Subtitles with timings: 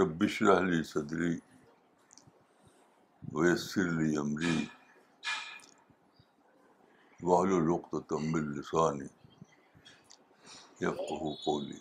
[0.00, 1.34] ربش علی صدری
[3.40, 4.64] ویسر علی عمری
[7.22, 9.06] وحل الوقت تم السانی
[10.84, 11.78] یقو قولی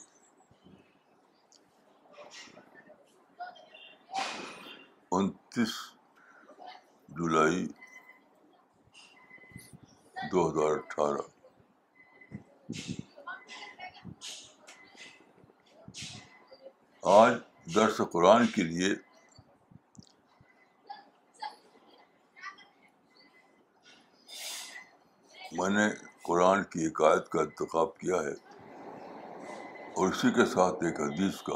[5.18, 5.77] انتیس
[7.18, 7.66] جولائی
[10.32, 11.22] دو ہزار اٹھارہ
[17.22, 17.34] آج
[17.76, 18.94] درس قرآن کے لیے
[25.58, 25.88] میں نے
[26.27, 28.34] قرآن کی عکایت کا انتخاب کیا ہے
[29.98, 31.55] اور اسی کے ساتھ ایک حدیث کا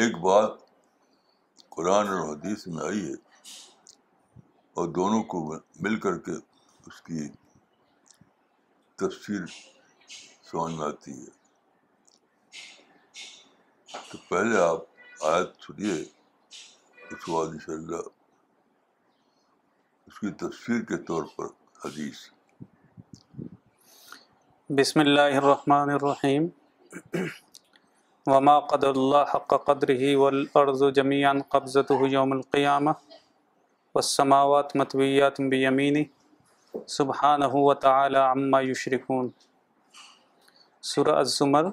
[0.00, 0.52] ایک بات
[1.76, 3.14] قرآن اور حدیث میں آئی ہے
[4.80, 5.38] اور دونوں کو
[5.84, 6.32] مل کر کے
[6.86, 7.26] اس کی
[9.00, 9.42] تفصیل
[10.50, 11.32] سمجھ میں آتی ہے
[14.12, 18.08] تو پہلے آپ آیت سنیے اس واد اللہ
[20.08, 21.52] اس کی تفسیر کے طور پر
[21.84, 22.24] حدیث
[24.82, 26.48] بسم اللہ الرحمن الرحیم
[28.34, 32.16] وما قد اللہ حق قدر ہی ورض و جمیان قبضت ہوئی
[33.94, 36.02] والسماوات متویات بیمینی
[36.96, 39.28] سبحانہ وتعالی عما یشرکون
[40.90, 41.66] سورہ الزمر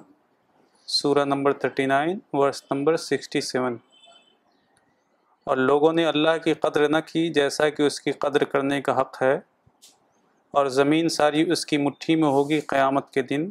[0.94, 3.76] سورہ نمبر 39 ورس نمبر 67
[5.48, 9.00] اور لوگوں نے اللہ کی قدر نہ کی جیسا کہ اس کی قدر کرنے کا
[9.00, 9.34] حق ہے
[10.58, 13.48] اور زمین ساری اس کی مٹھی میں ہوگی قیامت کے دن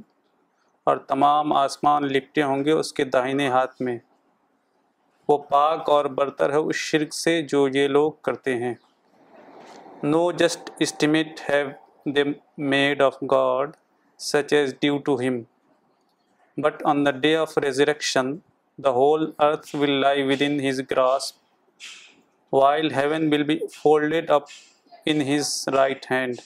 [0.89, 3.97] اور تمام آسمان لپٹے ہوں گے اس کے داہنے ہاتھ میں
[5.27, 8.73] وہ پاک اور برتر ہے اس شرک سے جو یہ لوگ کرتے ہیں
[10.03, 12.23] no just estimate have they
[12.73, 13.71] made of God
[14.31, 15.41] such as due to him
[16.63, 18.33] but on the day of resurrection
[18.83, 21.31] the whole earth will lie within his grasp
[22.53, 24.45] while heaven will be folded up
[25.09, 26.39] in his right hand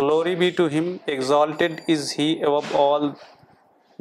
[0.00, 3.08] glory be to him exalted is he above all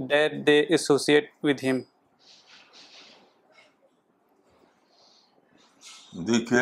[0.10, 1.80] that they associate with him
[6.26, 6.60] دیکھیے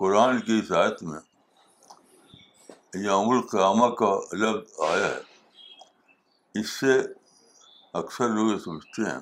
[0.00, 1.18] قرآن کی آیت میں
[3.06, 6.92] یوم القیامہ القامہ کا لفظ آیا ہے اس سے
[7.98, 9.18] اکثر لوگ یہ سمجھتے ہیں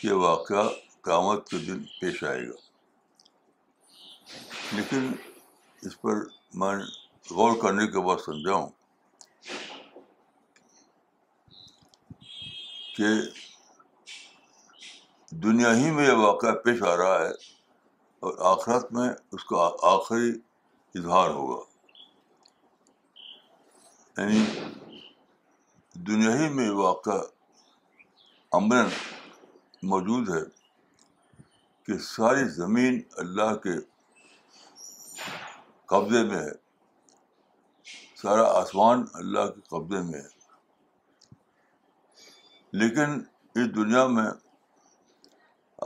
[0.00, 0.64] کہ واقعہ
[1.02, 2.56] قیامت کے دن پیش آئے گا
[4.76, 5.10] لیکن
[5.86, 6.20] اس پر
[6.60, 6.72] میں
[7.36, 8.68] غور کرنے کے بعد سمجھا ہوں
[12.96, 13.14] کہ
[15.46, 17.32] دنیا ہی میں یہ واقعہ پیش آ رہا ہے
[18.24, 20.30] اور آخرت میں اس کا آخری
[21.00, 21.62] اظہار ہوگا
[24.20, 24.42] یعنی
[26.08, 27.16] دنیا ہی میں واقع
[28.58, 28.88] امراً
[29.92, 30.42] موجود ہے
[31.86, 33.76] کہ ساری زمین اللہ کے
[35.92, 36.52] قبضے میں ہے
[38.22, 40.28] سارا آسمان اللہ کے قبضے میں ہے
[42.80, 43.20] لیکن
[43.60, 44.30] اس دنیا میں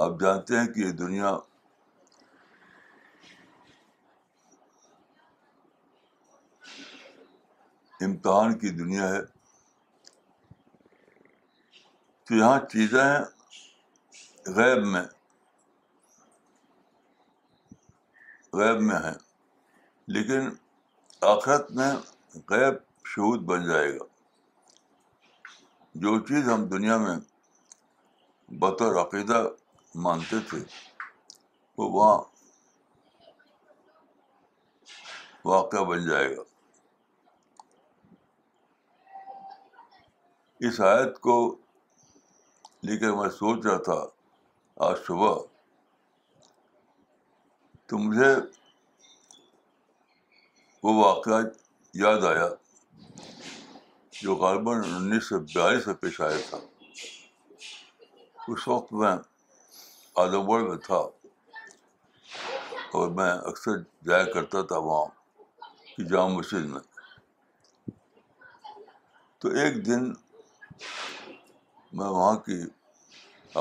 [0.07, 1.37] آپ جانتے ہیں کہ یہ دنیا
[8.05, 9.21] امتحان کی دنیا ہے
[12.27, 13.23] تو یہاں چیزیں ہیں
[14.57, 15.03] غیب میں
[18.61, 19.17] غیب میں ہیں
[20.15, 20.49] لیکن
[21.33, 21.91] آخرت میں
[22.51, 22.75] غیب
[23.15, 24.05] شہود بن جائے گا
[26.05, 27.17] جو چیز ہم دنیا میں
[28.65, 29.43] بطور عقیدہ
[30.07, 30.59] مانتے تھے
[31.79, 32.19] وہ وہاں
[35.45, 36.43] واقعہ بن جائے گا
[40.63, 41.37] اس آیت کو
[42.87, 43.95] لے کر میں سوچ رہا تھا
[44.87, 45.39] آج صبح
[47.89, 48.29] تو مجھے
[50.83, 51.41] وہ واقعہ
[52.03, 52.49] یاد آیا
[54.21, 56.59] جو غالباً انیس سو بیالیس میں پیش آیا تھا
[58.53, 59.13] اس وقت میں
[60.25, 61.03] آدم گڑھ میں تھا
[62.99, 63.77] اور میں اکثر
[64.09, 65.05] جایا کرتا تھا وہاں
[65.95, 66.81] کی جامع مسجد میں
[69.41, 70.13] تو ایک دن
[71.97, 72.61] میں وہاں کی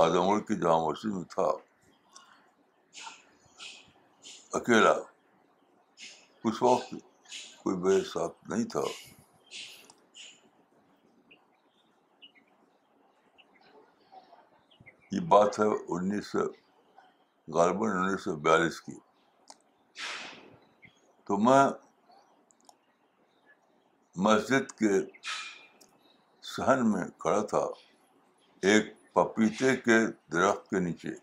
[0.04, 1.48] آدم کی جامع مسجد میں تھا
[4.58, 4.94] اکیلا
[6.50, 6.94] اس وقت
[7.64, 8.82] کوئی میرے ساتھ نہیں تھا
[15.12, 15.66] یہ بات ہے
[15.96, 16.46] انیس سو
[17.54, 18.94] غالباً انیس سو بیالیس کی
[21.26, 21.66] تو میں
[24.26, 25.00] مسجد کے
[26.56, 27.60] صحن میں کھڑا تھا
[28.70, 29.98] ایک پپیتے کے
[30.34, 31.14] درخت کے نیچے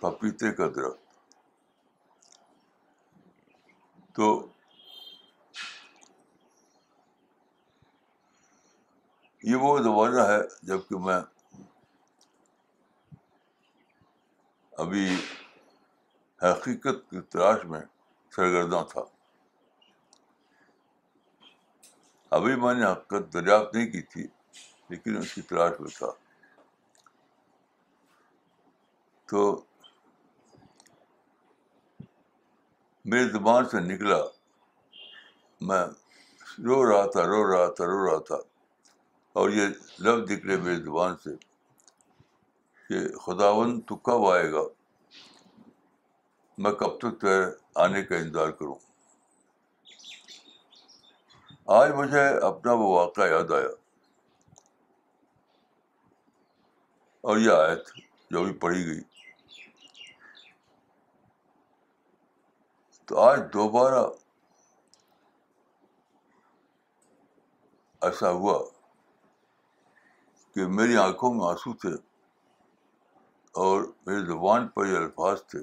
[0.00, 1.00] پپیتے کا درخت
[4.16, 4.26] تو
[9.50, 10.38] یہ وہ زمانہ ہے
[10.72, 11.20] جب کہ میں
[14.84, 15.06] ابھی
[16.42, 17.80] حقیقت کی تلاش میں
[18.36, 19.00] سرگرداں تھا
[22.36, 24.26] ابھی میں نے حقیقت دریافت نہیں کی تھی
[24.90, 26.10] لیکن اس کی تلاش میں تھا
[29.30, 29.40] تو
[33.12, 34.16] میری زبان سے نکلا
[35.68, 35.82] میں
[36.68, 38.38] رو رہا تھا رو رہا تھا رو رہا تھا
[39.40, 39.66] اور یہ
[40.06, 41.34] لفظ نکلے میری زبان سے
[42.88, 44.64] کہ خداون تو کب آئے گا
[46.64, 47.24] میں کب تک
[47.84, 48.74] آنے کا انتظار کروں
[51.70, 53.68] آج مجھے اپنا وہ واقعہ یاد آیا
[57.28, 57.88] اور یہ آیت
[58.30, 59.00] جو بھی پڑھی گئی
[63.06, 64.04] تو آج دوبارہ
[68.06, 68.58] ایسا ہوا
[70.54, 71.90] کہ میری آنکھوں میں آنسو تھے
[73.64, 75.58] اور میری زبان پر یہ الفاظ تھے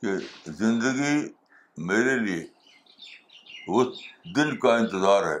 [0.00, 0.16] کہ
[0.60, 1.20] زندگی
[1.92, 2.46] میرے لیے
[4.36, 5.38] دن کا انتظار ہے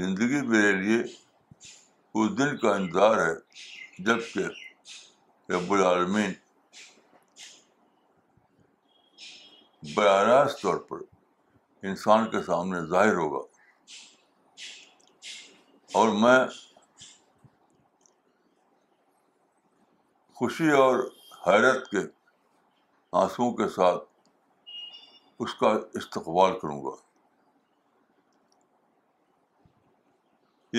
[0.00, 0.98] زندگی میرے لیے
[2.18, 3.32] اس دن کا انتظار ہے
[4.06, 4.44] جب کہ
[5.52, 6.32] رب العالمین
[9.96, 10.98] راست طور پر
[11.88, 13.42] انسان کے سامنے ظاہر ہوگا
[16.00, 16.38] اور میں
[20.38, 21.06] خوشی اور
[21.46, 22.04] حیرت کے
[23.22, 24.10] آنسو کے ساتھ
[25.42, 25.68] اس کا
[25.98, 26.94] استقبال کروں گا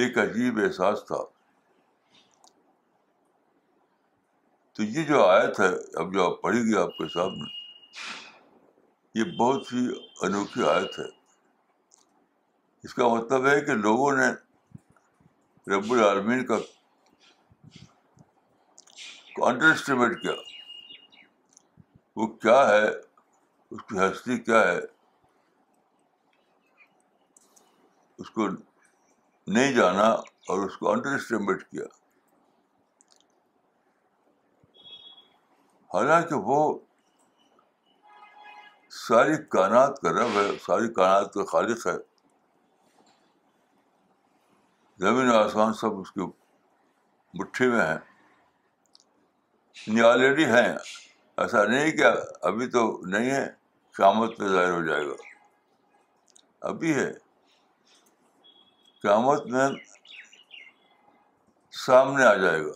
[0.02, 1.18] ایک عجیب احساس تھا
[4.76, 5.68] تو یہ جو آیت ہے
[6.02, 7.52] اب جو آپ پڑھی گی آپ کے سامنے
[9.20, 9.86] یہ بہت ہی
[10.28, 11.08] انوکھی آیت ہے
[12.88, 14.32] اس کا مطلب ہے کہ لوگوں نے
[15.76, 16.58] رب العالمین کا
[19.50, 20.34] انڈر اسٹیمیٹ کیا
[22.22, 22.86] وہ کیا ہے
[23.74, 24.80] اس کی ہستی کیا ہے
[28.22, 30.08] اس کو نہیں جانا
[30.52, 31.86] اور اس کو انڈر اسٹیمیٹ کیا
[35.94, 36.60] حالانکہ وہ
[39.08, 41.98] ساری کائنات کا رب ہے ساری کائنات کا خالق ہے
[45.06, 46.22] زمین آسمان سب اس کے
[47.40, 48.02] مٹھی میں ہیں
[50.12, 50.72] آلریڈی ہیں
[51.44, 52.12] ایسا نہیں کیا
[52.52, 53.46] ابھی تو نہیں ہے
[53.98, 55.16] قیامت پہ ظاہر ہو جائے گا
[56.68, 57.10] ابھی ہے
[59.02, 59.68] قیامت میں
[61.86, 62.72] سامنے آ جائے گا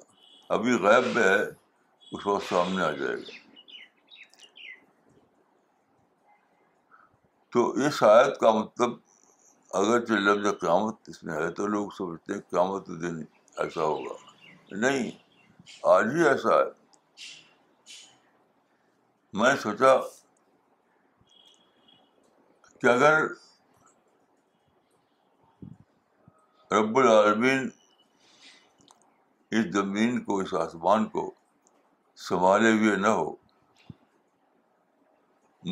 [0.55, 3.45] ابھی غیب ہے اس وقت سامنے آ جائے گا
[7.53, 8.91] تو اس آیت کا مطلب
[9.79, 13.21] اگر لفظ قیامت اس میں ہے تو لوگ سمجھتے ہیں قیامت دن
[13.63, 15.09] ایسا ہوگا نہیں
[15.95, 16.69] آج ہی ایسا ہے
[19.41, 19.95] میں سوچا
[22.81, 23.15] کہ اگر
[26.71, 27.69] رب العالمین
[29.57, 31.21] اس زمین کو اس آسمان کو
[32.27, 33.29] سنبھالے ہوئے نہ ہو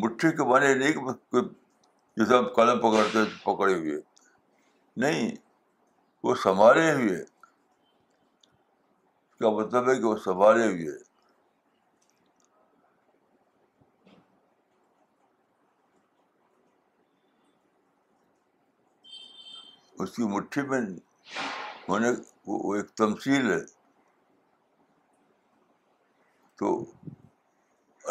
[0.03, 0.99] مٹھی کے بنے نہیں کہ
[2.17, 3.97] جیسے ہم قلم پکڑتے پکڑے ہوئے
[5.03, 5.21] نہیں
[6.23, 10.93] وہ سنبھالے ہوئے اس کا مطلب ہے کہ وہ سنبھالے ہوئے
[20.01, 20.79] اس کی مٹھی میں
[21.87, 22.09] ہونے
[22.47, 23.59] وہ ایک تمثیل ہے
[26.59, 26.69] تو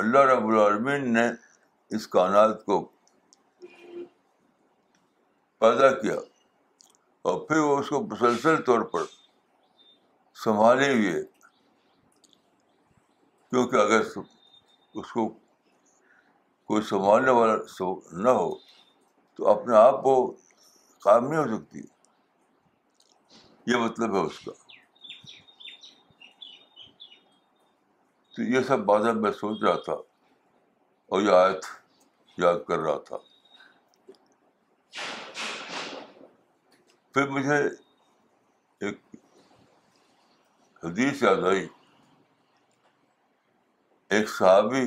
[0.03, 1.27] اللہ رب العالمین نے
[1.97, 2.81] اس کانات کو
[5.65, 6.15] پیدا کیا
[7.29, 9.05] اور پھر وہ اس کو مسلسل طور پر
[10.45, 11.13] سنبھالے ہوئے
[13.51, 15.29] کیونکہ اگر اس کو
[16.73, 17.57] کوئی سنبھالنے والا
[18.23, 18.51] نہ ہو
[19.37, 20.15] تو اپنے آپ کو
[21.05, 21.81] قائم نہیں ہو سکتی
[23.73, 24.53] یہ مطلب ہے اس کا
[28.37, 29.93] تو یہ سب بات میں سوچ رہا تھا
[31.09, 31.65] اور یہ آیت
[32.45, 33.19] یاد کر رہا تھا
[37.15, 37.57] پھر مجھے
[38.87, 38.99] ایک
[40.85, 41.67] حدیث یاد آئی
[44.17, 44.85] ایک صحابی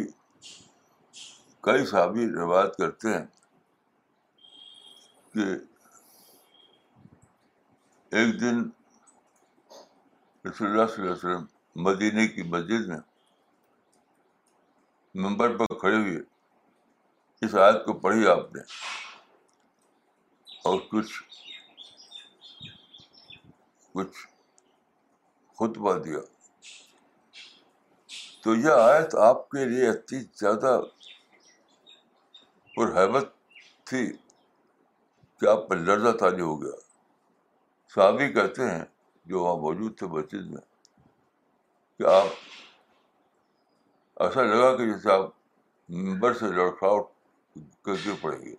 [1.70, 3.26] کئی صحابی روایت کرتے ہیں
[5.34, 5.46] کہ
[8.16, 8.58] ایک دن
[10.44, 11.46] رسول اللہ اللہ صلی وسلم
[11.84, 12.98] مدینے کی مسجد میں
[15.24, 16.18] ممبر پر کھڑے ہوئے
[17.46, 18.62] اس آیت کو پڑھی آپ نے
[20.70, 21.14] اور کچھ
[23.94, 24.26] کچھ
[25.60, 26.20] خطبہ دیا
[28.44, 30.80] تو یہ آیت آپ کے لیے اتنی زیادہ
[32.96, 33.34] حیبت
[33.90, 34.06] تھی
[35.40, 36.86] کہ آپ پر لرزہ تعلی ہو گیا
[37.96, 38.84] صحابی کہتے ہیں
[39.30, 40.62] جو وہاں موجود تھے مسجد میں
[41.98, 42.28] کہ آپ
[44.24, 45.30] ایسا لگا کہ جیسے آپ
[46.06, 47.12] ممبر سے لڑکھاؤٹ
[47.86, 48.56] کر کے پڑیں گے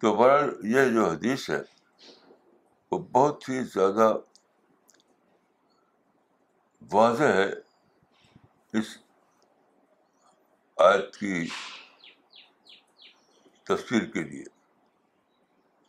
[0.00, 1.60] تو بہرحال یہ جو حدیث ہے
[2.92, 4.12] وہ بہت ہی زیادہ
[6.92, 7.50] واضح ہے
[8.78, 8.96] اس
[10.88, 11.46] آیت کی
[13.68, 14.44] تصویر کے لیے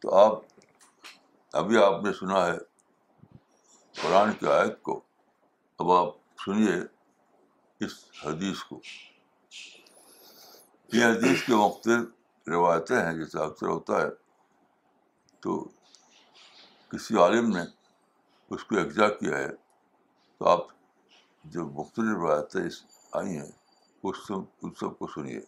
[0.06, 0.34] تو آپ
[1.60, 2.58] ابھی آپ نے سنا ہے
[4.02, 5.00] قرآن کی آیت کو
[5.80, 6.12] اب آپ
[6.44, 6.74] سنیے
[7.86, 7.94] اس
[8.26, 8.80] حدیث کو
[10.94, 14.10] یہ حدیث کے مختلف روایتیں ہیں جیسے اکثر ہوتا ہے
[15.44, 15.58] تو
[16.92, 17.64] کسی عالم نے
[18.56, 20.68] اس کو یکجا کیا ہے تو آپ
[21.56, 22.62] جو مختلف روایتیں
[23.22, 23.52] آئی ہیں
[24.04, 25.40] اس سب کو سنیے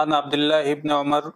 [0.00, 1.28] عن عبد اللہ ابن عمر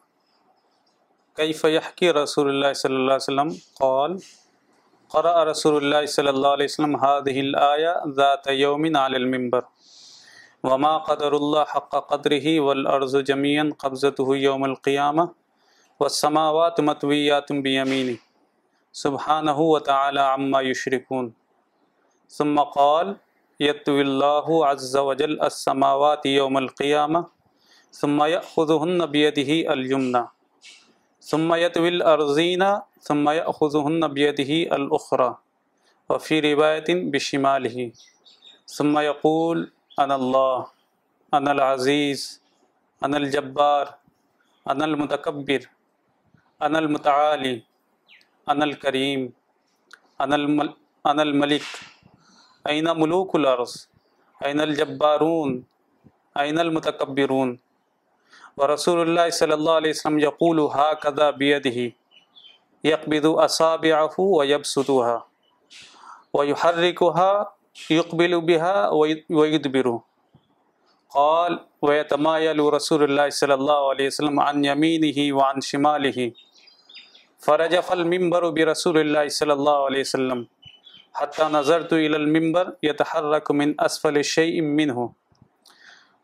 [1.37, 3.49] کئی فح کی رسول اللہ صلی اللہ وسلم
[3.79, 4.17] قول
[5.13, 9.63] قرأ رسول اللہ صلی اللہ علیہ وسلم الآية ذات على المنبر
[10.69, 12.57] وما قدر اللہ حق قدر ہی
[13.33, 15.25] جميعا قبضته يوم القيامة یوم القیامہ
[16.05, 18.15] و سماوات متوی یا تمبی امین
[19.07, 21.31] سبحانہ وطل عمہ یشرکون
[22.39, 23.13] ثم قول
[23.71, 27.27] یت اللہ از وجل السماوات یوم القیامہ
[27.93, 30.19] سمع حضی النبی دہی الجمنہ
[31.31, 31.81] سمیت و
[39.03, 39.59] یقول
[40.01, 40.65] ان اللہ
[41.37, 42.21] ان العزیز
[43.05, 43.87] ان الجبار
[44.71, 45.67] ان المتکبر
[46.65, 47.63] ان انلّہ
[48.53, 49.27] ان الکریم
[50.23, 50.69] ان المل
[51.11, 51.63] ان الملک
[52.71, 53.77] عین ملوک العرس
[54.47, 55.61] عین الجبارون
[56.39, 57.57] المتکبرون
[58.61, 61.43] ورسول اللہ صلی اللہ علیہ وسلم یقول الحا قداب
[61.77, 61.89] ہی
[62.85, 65.17] یکبد اصا بہ وب ستوحا
[66.39, 67.21] و حرقہ
[68.03, 69.03] اقبال البحا و
[69.77, 69.97] برو
[71.15, 71.57] قال
[71.89, 76.27] ویتمایل رسول اللہ صلی اللہ علیہ وسلم عن یمینہ وعن شمالہ
[77.47, 78.19] فرجف ہی
[78.61, 80.43] برسول اللہ صلی اللہ علیہ وسلم
[81.21, 85.09] حتی نظرت الى يت یتحرک من اسفل شيمن ہوں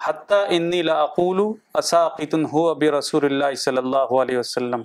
[0.06, 1.40] حتیٰ انی لاقول
[1.78, 4.82] اساقت ہو اب رسول اللہ صلی اللہ علیہ وسلم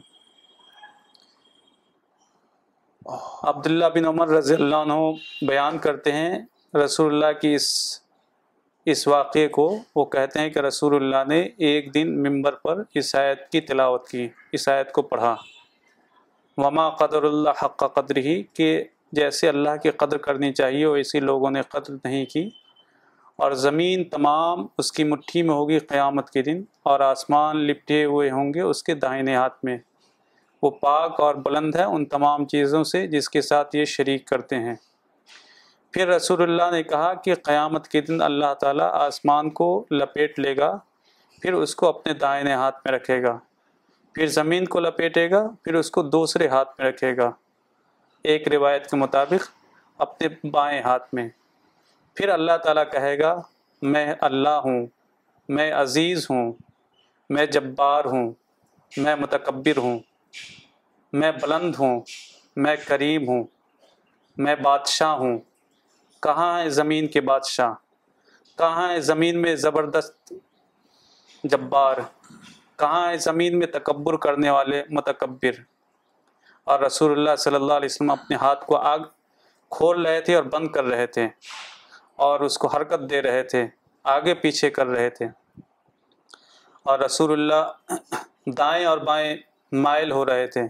[3.51, 4.94] عبداللہ بن عمر رضی اللہ عنہ
[5.48, 6.39] بیان کرتے ہیں
[6.84, 7.68] رسول اللہ کی اس
[8.91, 9.65] اس واقعے کو
[9.96, 11.39] وہ کہتے ہیں کہ رسول اللہ نے
[11.70, 15.36] ایک دن ممبر پر عیسائیت کی تلاوت کی عیسائیت کو پڑھا
[16.65, 18.72] وما قدر اللہ حق قدر ہی کہ
[19.20, 22.50] جیسے اللہ کی قدر کرنی چاہیے ویسی لوگوں نے قدر نہیں کی
[23.45, 28.29] اور زمین تمام اس کی مٹھی میں ہوگی قیامت کے دن اور آسمان لپٹے ہوئے
[28.31, 29.77] ہوں گے اس کے دائنے ہاتھ میں
[30.62, 34.60] وہ پاک اور بلند ہے ان تمام چیزوں سے جس کے ساتھ یہ شریک کرتے
[34.67, 34.75] ہیں
[35.93, 40.55] پھر رسول اللہ نے کہا کہ قیامت کے دن اللہ تعالیٰ آسمان کو لپیٹ لے
[40.57, 40.71] گا
[41.41, 43.38] پھر اس کو اپنے دائنے ہاتھ میں رکھے گا
[44.15, 47.31] پھر زمین کو لپیٹے گا پھر اس کو دوسرے ہاتھ میں رکھے گا
[48.33, 49.50] ایک روایت کے مطابق
[50.07, 51.27] اپنے بائیں ہاتھ میں
[52.15, 53.34] پھر اللہ تعالیٰ کہے گا
[53.91, 54.86] میں اللہ ہوں
[55.58, 56.51] میں عزیز ہوں
[57.36, 58.32] میں جبار ہوں
[59.03, 59.98] میں متکبر ہوں
[61.22, 62.00] میں بلند ہوں
[62.65, 63.44] میں کریم ہوں
[64.46, 65.38] میں بادشاہ ہوں
[66.24, 67.74] کہاں ہے زمین کے بادشاہ
[68.58, 70.34] کہاں ہے زمین میں زبردست
[71.51, 71.98] جبار
[72.80, 75.62] کہاں ہے زمین میں تکبر کرنے والے متکبر
[76.72, 79.00] اور رسول اللہ صلی اللہ علیہ وسلم اپنے ہاتھ کو آگ
[79.77, 81.27] کھول رہے تھے اور بند کر رہے تھے
[82.25, 83.66] اور اس کو حرکت دے رہے تھے
[84.12, 85.25] آگے پیچھے کر رہے تھے
[86.92, 87.94] اور رسول اللہ
[88.58, 89.36] دائیں اور بائیں
[89.86, 90.62] مائل ہو رہے تھے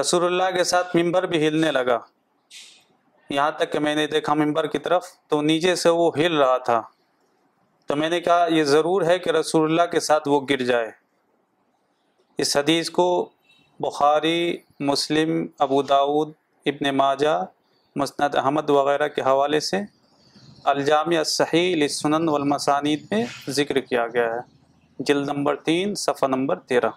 [0.00, 1.98] رسول اللہ کے ساتھ ممبر بھی ہلنے لگا
[3.36, 6.58] یہاں تک کہ میں نے دیکھا ممبر کی طرف تو نیچے سے وہ ہل رہا
[6.68, 6.80] تھا
[7.86, 10.90] تو میں نے کہا یہ ضرور ہے کہ رسول اللہ کے ساتھ وہ گر جائے
[12.44, 13.08] اس حدیث کو
[13.86, 14.36] بخاری
[14.90, 15.34] مسلم
[15.68, 16.32] ابو داود
[16.74, 17.38] ابن ماجہ
[17.96, 19.78] مسند احمد وغیرہ کے حوالے سے
[20.72, 23.24] الجامع صحیح لسنن والمسانید میں
[23.58, 26.90] ذکر کیا گیا ہے جلد نمبر تین صفحہ نمبر تیرہ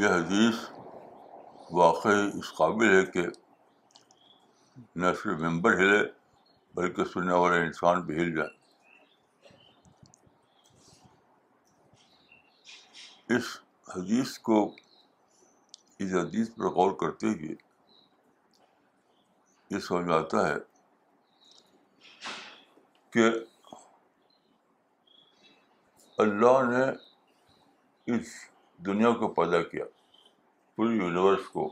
[0.00, 0.56] یہ حدیث
[1.78, 3.22] واقعی اس قابل ہے کہ
[5.00, 6.02] نہ صرف ممبر ہلے
[6.74, 8.60] بلکہ سننے والے انسان بھی ہل جائے
[13.36, 13.50] اس
[13.96, 14.64] حدیث کو
[16.04, 17.54] اس حدیث پر غور کرتے ہوئے
[19.74, 20.54] یہ سمجھ میں آتا ہے
[23.12, 23.28] کہ
[26.24, 26.82] اللہ نے
[28.14, 28.32] اس
[28.86, 29.84] دنیا کو پیدا کیا
[30.76, 31.70] پوری یونیورس کو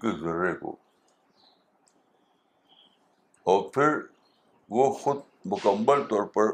[0.00, 0.74] ذرے کو
[3.52, 3.96] اور پھر
[4.76, 5.20] وہ خود
[5.52, 6.52] مکمل طور پر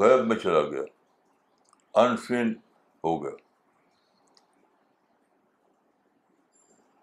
[0.00, 2.52] غیب میں چلا گیا انسین
[3.04, 3.41] ہو گیا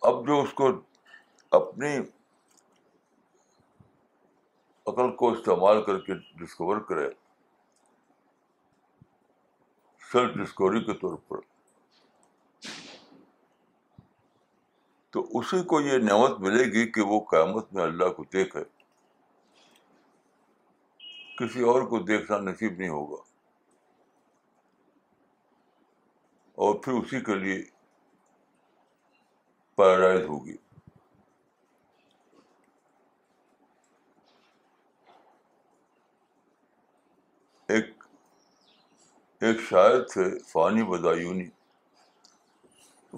[0.08, 0.68] اب جو اس کو
[1.58, 1.98] اپنی
[4.88, 6.14] عقل کو استعمال کر کے
[6.44, 7.08] ڈسکور کرے
[10.12, 11.40] سیلف ڈسکوری کے طور پر
[15.14, 18.64] تو اسی کو یہ نعمت ملے گی کہ وہ قیامت میں اللہ کو دیکھے
[21.40, 23.22] کسی اور کو دیکھنا نصیب نہیں ہوگا
[26.66, 27.62] اور پھر اسی کے لیے
[29.80, 30.56] پیرالائز ہوگی
[37.74, 38.04] ایک
[39.46, 41.48] ایک شاعر تھے فانی بدایونی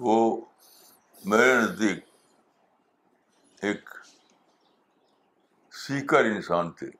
[0.04, 0.14] وہ
[1.32, 2.04] میرے نزدیک
[3.64, 3.90] ایک
[5.86, 6.90] سیکر انسان تھے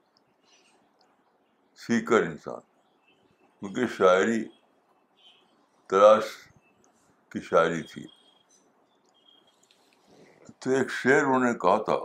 [1.87, 2.61] سیکر انسان
[3.61, 4.43] کیونکہ شاعری
[5.91, 6.33] تلاش
[7.33, 8.05] کی شاعری تھی
[10.65, 11.97] تو ایک شعر انہوں نے کہا تھا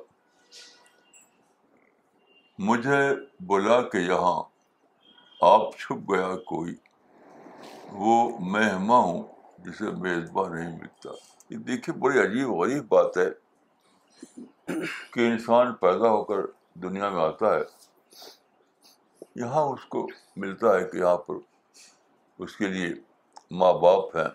[2.67, 3.02] مجھے
[3.48, 4.38] بلا کے یہاں
[5.50, 6.74] آپ چھپ گیا کوئی
[8.04, 8.15] وہ
[8.54, 9.22] مہماں ہوں
[9.65, 11.10] جسے میزبان نہیں ملتا
[11.50, 13.28] یہ دیکھیے بڑی عجیب غریب بات ہے
[15.13, 16.41] کہ انسان پیدا ہو کر
[16.86, 17.62] دنیا میں آتا ہے
[19.43, 20.08] یہاں اس کو
[20.46, 21.36] ملتا ہے کہ یہاں پر
[22.43, 22.93] اس کے لیے
[23.62, 24.30] ماں باپ ہیں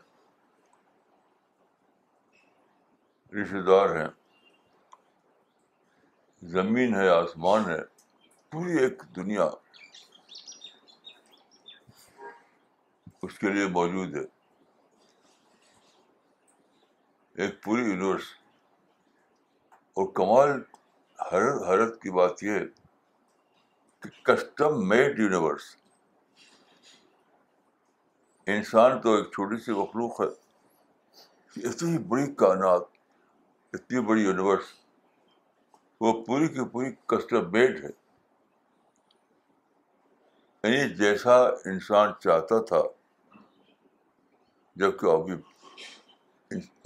[3.41, 4.09] رشتے دار ہیں
[6.55, 7.79] زمین ہے آسمان ہے
[8.53, 9.45] پوری ایک دنیا
[13.27, 14.25] اس کے لیے موجود ہے
[17.43, 18.23] ایک پوری یونیورس
[20.01, 20.51] اور کمال
[21.33, 22.59] حیرت حیرت کی بات یہ
[24.03, 25.75] کہ کسٹم میڈ یونیورس
[28.57, 30.27] انسان تو ایک چھوٹی سی مخلوق ہے
[31.69, 32.92] اتنی بڑی کائنات
[33.75, 34.65] اتنی بڑی یونیورس
[36.01, 37.91] وہ پوری کی پوری کسٹم میڈ ہے
[40.73, 41.37] یعنی جیسا
[41.73, 42.81] انسان چاہتا تھا
[44.83, 45.35] جب کہ ابھی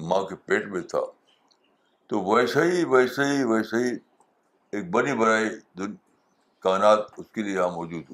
[0.08, 1.00] ماں کے پیٹ میں تھا
[2.08, 3.94] تو ویسے ہی ویسے ہی ویسے ہی
[4.76, 5.12] ایک بنی
[5.78, 5.94] دن
[6.66, 8.12] کائنات اس کے لیے یہاں موجود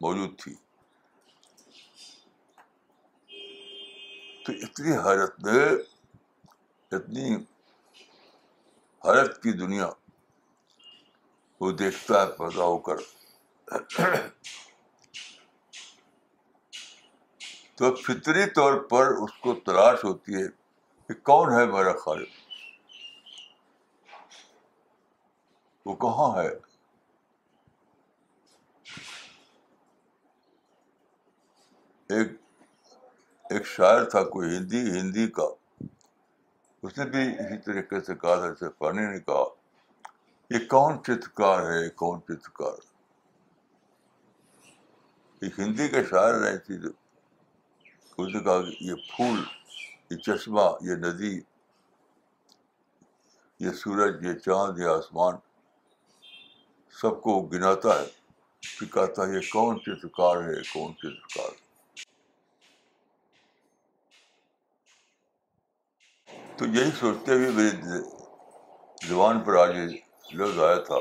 [0.00, 0.54] موجود تھی
[4.44, 5.46] تو اتنی حیرت
[6.92, 7.36] اتنی
[9.08, 9.88] حیرت کی دنیا
[11.60, 12.96] وہ دیکھتا ہے پیدا ہو کر
[17.78, 20.46] تو فطری طور پر اس کو تلاش ہوتی ہے
[21.08, 22.28] کہ کون ہے میرا خالق
[25.86, 26.48] وہ کہاں ہے
[32.16, 32.28] ایک
[33.52, 35.48] ایک شاعر تھا کوئی ہندی ہندی کا
[36.84, 39.44] اس نے بھی اسی طریقے سے کہا تھا جیسے پانی نے کہا
[40.54, 42.76] یہ کون چترکار ہے یہ کون چترکار
[45.42, 46.92] یہ ہندی کا شاعر تھے جو
[48.88, 49.38] یہ پھول
[50.10, 51.34] یہ چشمہ یہ ندی
[53.66, 55.34] یہ سورج یہ چاند یہ آسمان
[57.00, 58.06] سب کو گناتا ہے
[58.78, 61.66] کہ کہتا یہ کون چترکار ہے کون چترکار ہے
[66.58, 67.98] تو یہی سوچتے ہوئے میری
[69.08, 69.76] زبان پر آج
[70.38, 70.94] لفظ آیا تھا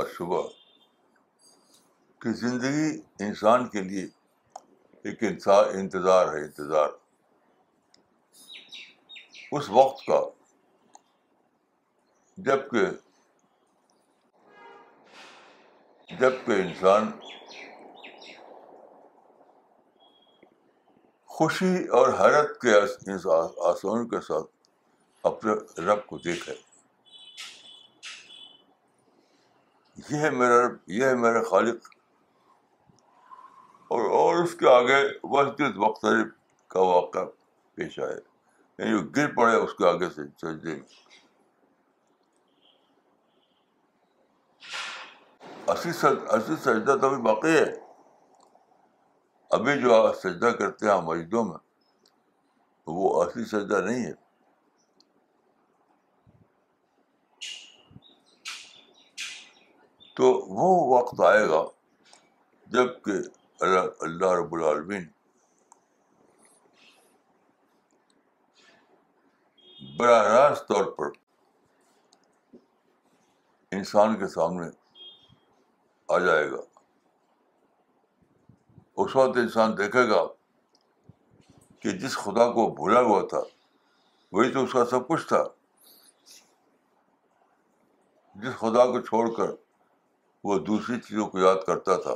[0.00, 0.42] آج صبح
[2.22, 2.88] کہ زندگی
[3.26, 4.04] انسان کے لیے
[5.08, 6.88] ایک انتظار ہے انتظار
[9.56, 10.20] اس وقت کا
[12.50, 12.84] جب کہ
[16.20, 17.10] جب کہ انسان
[21.40, 22.72] خوشی اور حیرت کے
[23.66, 24.50] آسمان کے ساتھ
[25.26, 25.52] اپنے
[25.84, 26.54] رب کو دیکھے
[30.10, 31.88] یہ ہے میرا رب یہ ہے میرا خالق
[33.94, 35.00] اور اور اس کے آگے
[35.36, 36.04] وسط وقت
[36.74, 37.24] کا واقعہ
[37.74, 40.88] پیش آئے یعنی وہ گر پڑے اس کے آگے سے سجدے میں
[45.72, 47.64] اسی سجدہ تو ابھی باقی ہے
[49.56, 51.56] ابھی جو آپ سجدہ کرتے ہیں مسجدوں میں
[52.98, 54.12] وہ اصلی سجدہ نہیں ہے
[60.16, 61.62] تو وہ وقت آئے گا
[62.76, 63.18] جب کہ
[63.64, 65.06] اللہ اللہ رب العالمین
[69.98, 71.10] براہ راست طور پر
[73.76, 74.68] انسان کے سامنے
[76.08, 76.68] آ جائے گا
[79.02, 80.20] اس وقت انسان دیکھے گا
[81.82, 83.38] کہ جس خدا کو بھولا ہوا تھا
[84.32, 85.42] وہی تو اس کا سب کچھ تھا
[88.42, 89.50] جس خدا کو چھوڑ کر
[90.50, 92.14] وہ دوسری چیزوں کو یاد کرتا تھا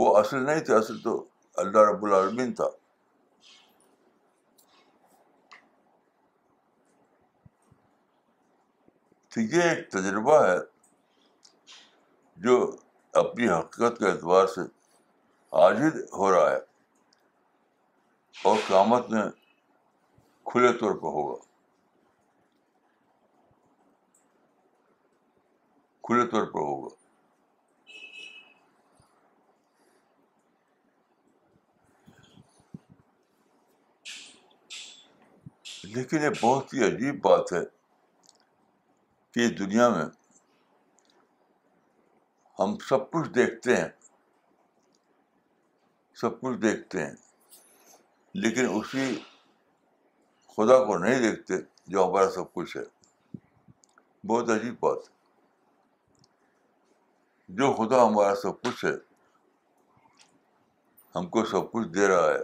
[0.00, 1.16] وہ اصل نہیں تھے اصل تو
[1.64, 2.68] اللہ رب العالمین تھا
[9.34, 10.58] تو یہ ایک تجربہ ہے
[12.46, 12.54] جو
[13.26, 14.60] اپنی حقیقت کے اعتبار سے
[15.62, 16.56] عاجد ہو رہا ہے
[18.48, 19.22] اور قیامت میں
[20.50, 21.36] کھلے طور پہ ہوگا
[26.08, 26.92] کھلے طور پہ ہوگا
[35.96, 37.64] لیکن یہ بہت ہی عجیب بات ہے
[39.34, 40.04] کہ دنیا میں
[42.58, 43.88] ہم سب کچھ دیکھتے ہیں
[46.24, 47.14] سب کچھ دیکھتے ہیں
[48.42, 49.06] لیکن اسی
[50.54, 51.54] خدا کو نہیں دیکھتے
[51.92, 52.82] جو ہمارا سب کچھ ہے
[54.28, 55.08] بہت عجیب بات
[57.58, 58.92] جو خدا ہمارا سب کچھ ہے
[61.16, 62.42] ہم کو سب کچھ دے رہا ہے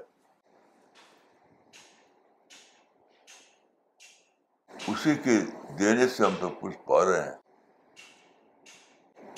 [4.92, 5.38] اسی کے
[5.78, 7.36] دینے سے ہم سب کچھ پا رہے ہیں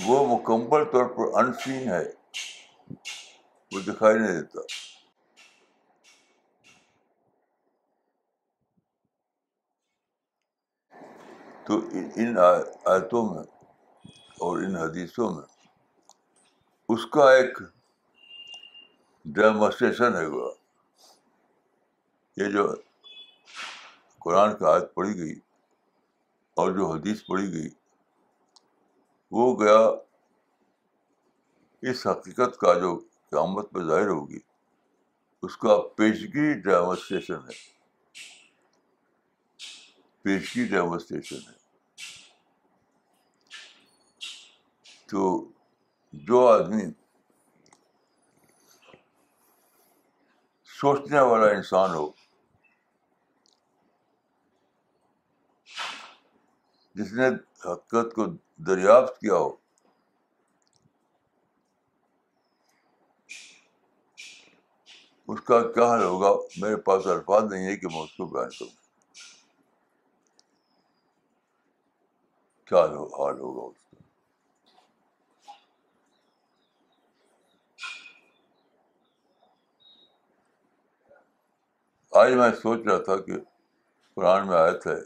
[0.06, 2.04] وہ مکمل طور پر انسین ہے
[3.72, 4.60] وہ دکھائی نہیں دیتا
[11.66, 11.78] تو
[12.22, 12.38] ان
[12.92, 13.42] آیتوں میں
[14.46, 15.44] اور ان حدیثوں میں
[16.94, 17.58] اس کا ایک
[19.36, 20.50] ڈیمونسٹریشن ہے وہ
[22.52, 22.64] جو
[24.24, 25.32] قرآن کا آیت پڑھی گئی
[26.60, 27.68] اور جو حدیث پڑھی گئی
[29.38, 29.78] وہ گیا
[31.90, 32.98] اس حقیقت کا جو
[33.32, 34.38] قیامت ظاہر ہوگی
[35.46, 37.60] اس کا پیشگی ڈرائیور ہے
[40.22, 41.60] پیشگی ڈیمونسٹریشن ہے
[45.10, 45.22] تو
[46.28, 46.82] جو آدمی
[50.80, 52.10] سوچنے والا انسان ہو
[57.00, 57.28] جس نے
[57.66, 58.26] حقت کو
[58.68, 59.50] دریافت کیا ہو
[65.32, 66.30] اس کا کیا حل ہوگا
[66.62, 68.66] میرے پاس الفاظ نہیں ہے کہ میں اس کو کروں
[72.70, 72.80] کیا
[73.18, 73.68] حال ہوگا
[82.22, 83.32] آج میں سوچ رہا تھا کہ
[84.16, 84.98] قرآن میں آیت ہے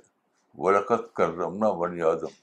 [0.65, 2.35] ورقت کر رمنا بنی آدم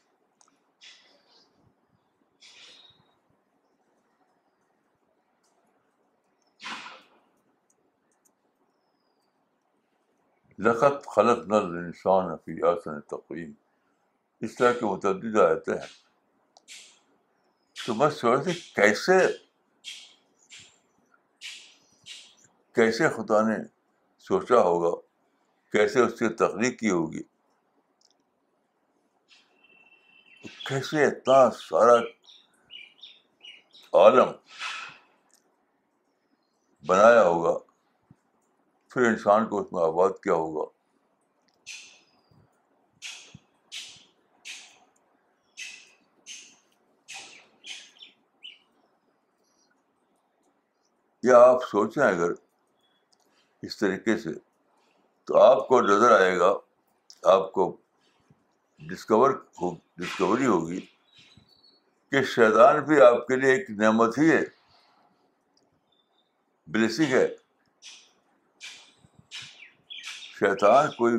[10.65, 12.25] لقت خلط نل انسان
[12.71, 13.51] آسن تقویم
[14.43, 15.89] اس طرح کے متعدد آتے ہیں
[17.83, 18.45] تو میں سوچ
[18.77, 19.17] کیسے
[22.75, 23.57] کیسے خدا نے
[24.27, 24.91] سوچا ہوگا
[25.73, 27.23] کیسے اس کی تخلیق کی ہوگی
[30.67, 31.97] کیسے اتنا سارا
[34.01, 34.31] عالم
[36.87, 37.57] بنایا ہوگا
[38.93, 40.65] پھر انسان کو اس میں آباد کیا ہوگا
[51.27, 52.31] یا آپ سوچیں اگر
[53.65, 54.31] اس طریقے سے
[55.27, 56.53] تو آپ کو نظر آئے گا
[57.37, 57.69] آپ کو
[58.89, 59.29] ڈسکور
[59.61, 60.79] ہو ڈسکوری ہوگی
[62.11, 64.41] کہ شیطان بھی آپ کے لیے ایک نعمت ہی ہے
[66.73, 67.25] بلیسنگ ہے
[70.43, 71.15] شیطان کوئی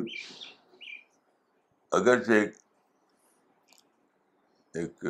[1.97, 2.39] اگرچہ
[4.79, 5.05] ایک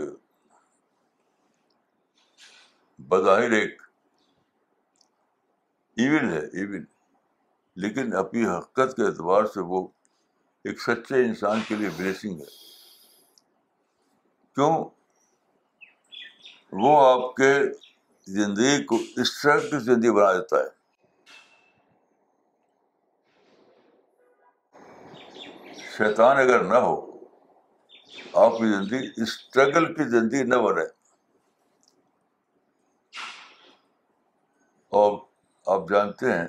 [3.10, 3.82] بظاہر ایک
[6.02, 6.84] ایون ہے ایون
[7.82, 9.86] لیکن اپنی حقت کے اعتبار سے وہ
[10.68, 12.46] ایک سچے انسان کے لیے بلیسنگ ہے
[14.56, 14.74] کیوں
[16.84, 17.54] وہ آپ کے
[18.40, 20.74] زندگی کو اس طرح کی زندگی بنا دیتا ہے
[25.98, 26.94] شیطان اگر نہ ہو
[28.44, 30.84] آپ کی زندگی اسٹرگل کی زندگی نہ بنے
[35.02, 35.18] اور
[35.76, 36.48] آپ جانتے ہیں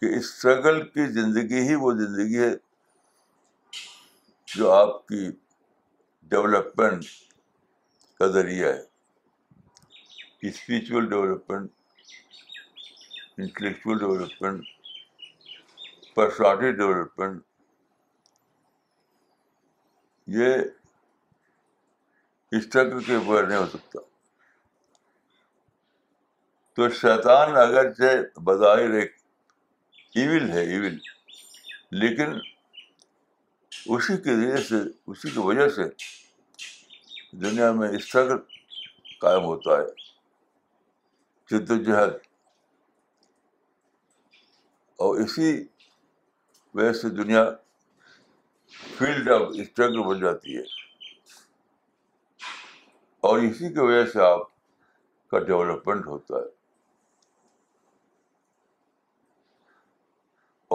[0.00, 2.50] کہ اسٹرگل کی زندگی ہی وہ زندگی ہے
[4.56, 5.30] جو آپ کی
[6.32, 7.04] ڈیولپمنٹ
[8.18, 8.82] کا ذریعہ ہے
[10.48, 11.70] spiritual development
[13.40, 14.76] intellectual development
[16.18, 17.42] personality development
[20.36, 20.56] یہ
[22.56, 24.00] اسٹرگل کے اوپر نہیں ہو سکتا
[26.76, 28.10] تو شیطان اگر سے
[28.50, 29.14] بظاہر ایک
[30.22, 30.98] ایون ہے ایون
[32.02, 35.88] لیکن اسی کے ذریعے سے اسی کی وجہ سے
[37.48, 38.38] دنیا میں اسٹرگل
[39.20, 39.88] قائم ہوتا ہے
[41.56, 42.16] جد و جہد
[45.06, 45.50] اور اسی
[46.74, 47.44] وجہ سے دنیا
[48.98, 50.62] فیلڈ آف اسٹرگل بن جاتی ہے
[53.28, 54.40] اور اسی کی وجہ سے آپ
[55.30, 56.56] کا ڈیولپمنٹ ہوتا ہے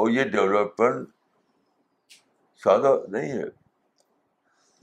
[0.01, 1.10] اور یہ ڈیولپمنٹ
[2.63, 3.43] سادہ نہیں ہے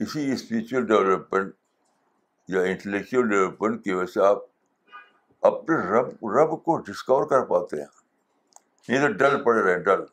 [0.03, 1.53] اسی اسپریچل ڈیولپمنٹ
[2.53, 4.37] یا انٹلیکچوئل ڈیولپمنٹ کی وجہ سے آپ
[5.51, 7.85] اپنے رب رب کو ڈسکور کر پاتے ہیں
[8.89, 10.03] نہیں تو ڈل پڑے رہے ڈل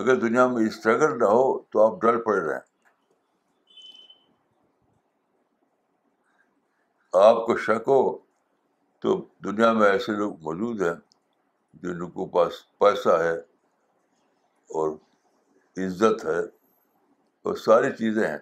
[0.00, 2.72] اگر دنیا میں اسٹرگل نہ ہو تو آپ ڈر پڑ رہے ہیں
[7.26, 7.98] آپ کو شک ہو
[9.02, 9.10] تو
[9.44, 10.94] دنیا میں ایسے لوگ موجود ہیں
[11.82, 13.34] جن کو پاس پیسہ ہے
[14.78, 14.90] اور
[15.86, 16.38] عزت ہے
[17.46, 18.38] اور ساری چیزیں ہیں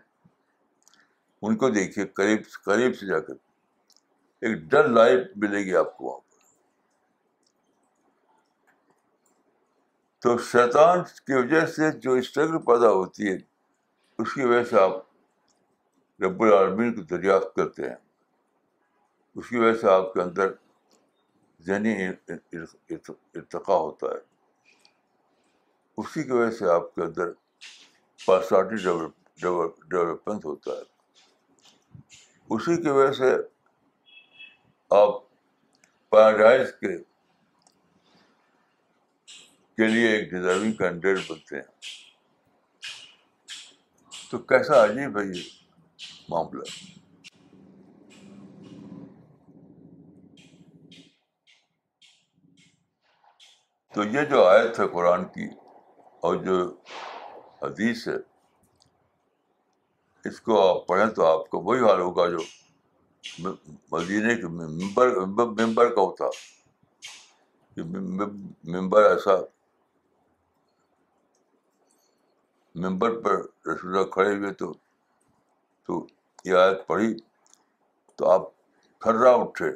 [1.44, 3.34] ان کو دیکھیے قریب قریب سے جا کر
[4.46, 6.20] ایک ڈر لائف ملے گی آپ کو وہاں
[10.22, 13.36] تو شیطان کی وجہ سے جو اسٹرگل پیدا ہوتی ہے
[14.22, 14.94] اس کی وجہ سے آپ
[16.24, 17.94] رب العالمین کو دریافت کرتے ہیں
[19.40, 20.52] اس کی وجہ سے آپ کے اندر
[21.66, 24.20] ذہنی ارتقا ہوتا ہے
[26.00, 27.30] اسی کی وجہ سے آپ کے اندر
[28.26, 31.80] پرسنالٹی ڈیولپمنٹ ہوتا ہے
[32.54, 33.36] اسی کی وجہ سے
[35.00, 35.20] آپ
[36.12, 36.96] پیراڈائز کے
[39.76, 42.00] کے لیے ایک ڈیزرونگ کینڈیڈیٹ بنتے ہیں
[44.30, 45.42] تو کیسا عجیب ہے یہ
[46.30, 46.62] معاملہ
[53.94, 55.46] تو یہ جو آیت ہے قرآن کی
[56.26, 56.58] اور جو
[57.62, 58.16] حدیث ہے
[60.28, 63.50] اس کو آپ پڑھیں تو آپ کو وہی حال ہوگا جو
[63.92, 66.28] مدینے ممبر ممبر کا ہوتا
[67.74, 67.82] کہ
[68.72, 69.36] ممبر ایسا
[72.80, 73.34] ممبر پر
[73.68, 74.72] رسول اللہ کھڑے ہوئے تو
[75.86, 76.06] تو
[76.44, 77.12] یہ آیت پڑھی
[78.16, 78.48] تو آپ
[79.02, 79.70] تھرا اٹھے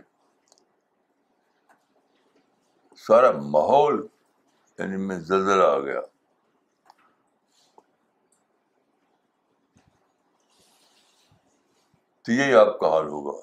[3.06, 4.06] سارا ماحول
[4.78, 6.00] یعنی میں زلزلہ آ گیا
[12.24, 13.38] تو یہی آپ کا حال ہوگا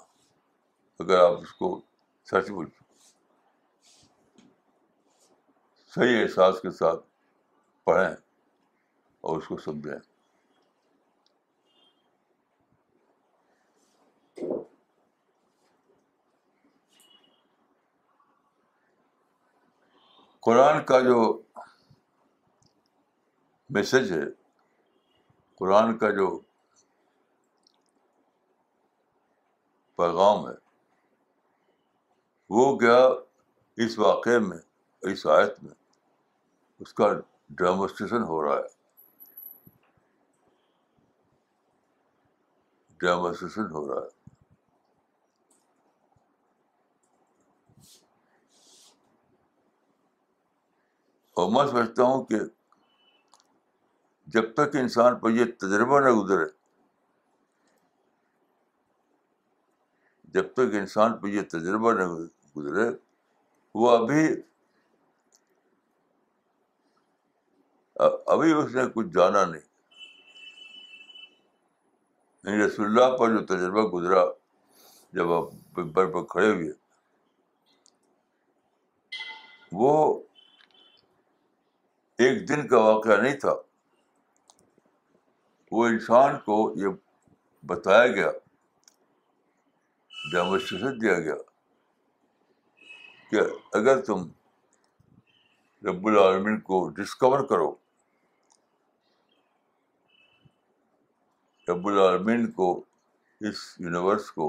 [1.03, 1.79] اگر آپ اس کو
[2.31, 2.69] سچ بچ
[5.95, 7.05] صحیح احساس کے ساتھ
[7.85, 8.13] پڑھیں
[9.29, 9.99] اور اس کو سمجھائیں
[20.47, 21.17] قرآن کا جو
[23.77, 24.21] میسج ہے
[25.59, 26.27] قرآن کا جو
[29.97, 30.53] پیغام ہے
[32.57, 32.97] وہ کیا
[33.85, 34.57] اس واقعے میں
[35.13, 35.73] اس آیت میں
[36.81, 37.11] اس کا
[37.61, 38.81] ڈیمونسٹریشن ہو رہا ہے
[43.11, 44.11] محسوس ہو رہا ہے
[51.41, 52.37] اور میں سمجھتا ہوں کہ
[54.33, 56.45] جب تک انسان پر یہ تجربہ نہ گزرے
[60.33, 62.03] جب تک انسان پہ یہ تجربہ نہ
[62.57, 62.89] گزرے
[63.81, 64.27] وہ ابھی
[68.33, 69.71] ابھی اس نے کچھ جانا نہیں
[72.45, 74.23] یعنی رسول اللہ پر جو تجربہ گزرا
[75.13, 75.49] جب آپ
[75.95, 76.71] پر کھڑے ہوئے
[79.81, 79.93] وہ
[82.23, 83.53] ایک دن کا واقعہ نہیں تھا
[85.71, 86.87] وہ انسان کو یہ
[87.67, 88.31] بتایا گیا
[90.31, 91.35] جامعت دیا گیا
[93.29, 93.39] کہ
[93.77, 94.27] اگر تم
[95.89, 97.73] رب العالمین کو ڈسکور کرو
[101.69, 102.69] رب العالمین کو
[103.49, 104.47] اس یونیورس کو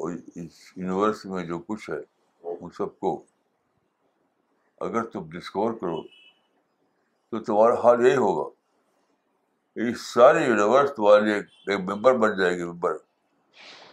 [0.00, 1.98] اور اس یونیورس میں جو کچھ ہے
[2.60, 3.12] ان سب کو
[4.86, 6.00] اگر تم ڈسکور کرو
[7.30, 8.48] تو تمہارا حال یہی ہوگا
[9.88, 12.96] اس سارے یونیورس تمہارے لیے ایک ممبر بن جائے گی ممبر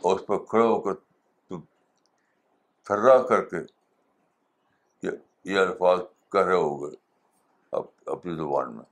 [0.05, 0.93] اور اس پر کھڑے ہو کر
[1.47, 1.61] تم
[2.87, 3.59] تھرا کر کے
[5.51, 5.99] یہ الفاظ
[6.31, 6.95] کر رہے ہو گے
[8.11, 8.83] اپنی زبان میں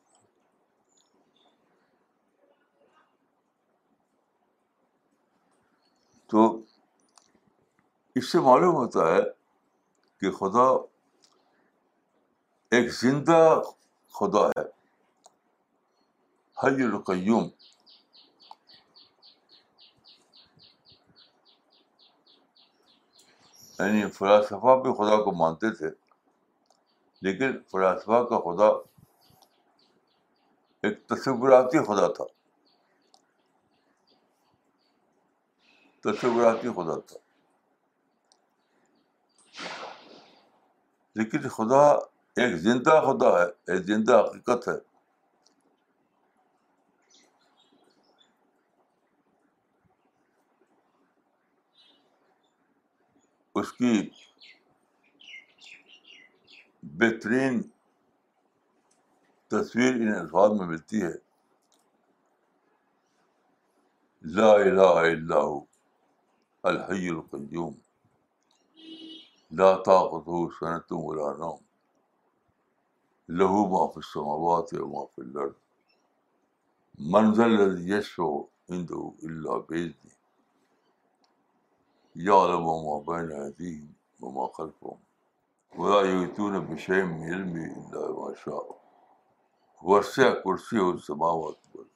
[6.27, 6.43] تو
[8.17, 9.21] اس سے معلوم ہوتا ہے
[10.19, 10.67] کہ خدا
[12.75, 13.39] ایک زندہ
[14.19, 14.63] خدا ہے
[16.67, 17.47] القیوم رقیوم
[23.79, 25.89] یعنی فلاسفہ بھی خدا کو مانتے تھے
[27.27, 28.67] لیکن فلاسفہ کا خدا
[30.85, 32.23] ایک تصوراتی خدا تھا
[36.05, 37.17] تصوراتی خدا تھا
[41.17, 41.83] لیکن خدا
[42.41, 44.77] ایک زندہ خدا ہے ایک زندہ حقیقت ہے
[53.59, 53.93] اس کی
[57.01, 57.61] بہترین
[59.51, 61.11] تصویر ان الفاظ میں ملتی ہے
[64.35, 65.63] لا الہ الا اللہ
[66.69, 67.73] الحی القیوم
[69.58, 70.28] لا طاقت
[70.60, 71.60] صنعت ولا نوم
[73.41, 78.32] لہو ما فی السماوات و ما فی الارض من ذا الذی یشفع
[78.73, 80.15] عنده الا باذنہ
[82.32, 88.63] یعلم ما بین ایدیہم وما خلفهم ولا يؤتون بشيء من علمه الا ما شاء
[89.91, 91.94] وسع كرسيه السماوات والارض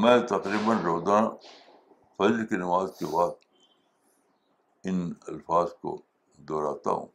[0.00, 1.16] میں تقریباً روزہ
[2.18, 3.30] فضل کی نماز کے بعد
[4.90, 5.96] ان الفاظ کو
[6.48, 7.06] دہراتا ہوں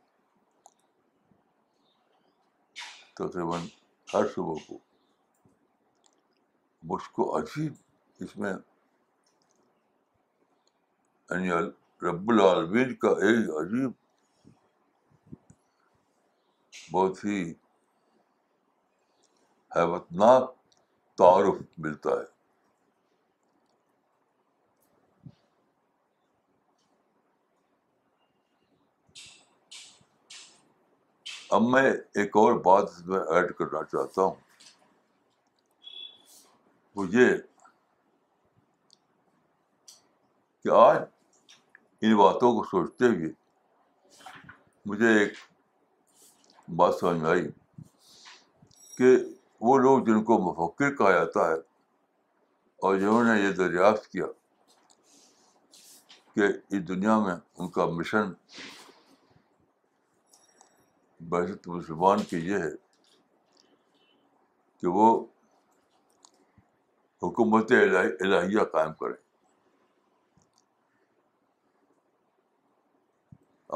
[3.20, 3.60] تقریباً
[4.14, 4.76] ہر صبح کو
[6.92, 7.74] مجھ کو عجیب
[8.26, 11.50] اس میں یعنی
[12.10, 13.92] رب العالمین کا ایک عجیب
[16.92, 17.40] بہت ہی
[19.76, 20.44] حیبت ناک
[21.18, 22.36] تعارف ملتا ہے
[31.56, 31.82] اب میں
[32.22, 34.34] ایک اور بات اس میں ایڈ کرنا چاہتا ہوں
[36.96, 37.28] وہ یہ
[40.64, 40.98] کہ آج
[42.06, 43.30] ان باتوں کو سوچتے ہوئے
[44.90, 45.34] مجھے ایک
[46.80, 47.48] بات سمجھ میں آئی
[48.98, 49.16] کہ
[49.68, 51.56] وہ لوگ جن کو مفکر کہا جاتا ہے
[52.88, 54.26] اور جنہوں نے یہ دریافت کیا
[56.36, 56.44] کہ
[56.76, 58.32] اس دنیا میں ان کا مشن
[61.30, 62.70] بحث مسلمان کی یہ ہے
[64.82, 65.08] کہ وہ
[67.24, 69.16] حکومت الہیہ قائم کریں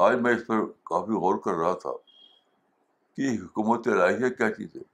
[0.04, 1.90] آج میں اس پر کافی غور کر رہا تھا
[3.16, 4.90] کہ حکومت الہیہ کیا چیز ہے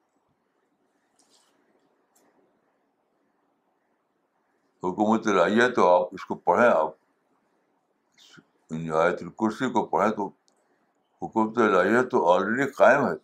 [4.88, 6.88] حکومت الہیہ تو آپ اس کو پڑھیں آپ
[9.02, 10.30] آیت الکرسی کو پڑھیں تو
[11.22, 13.14] حکومت الہیہ تو آلریڈی قائم ہے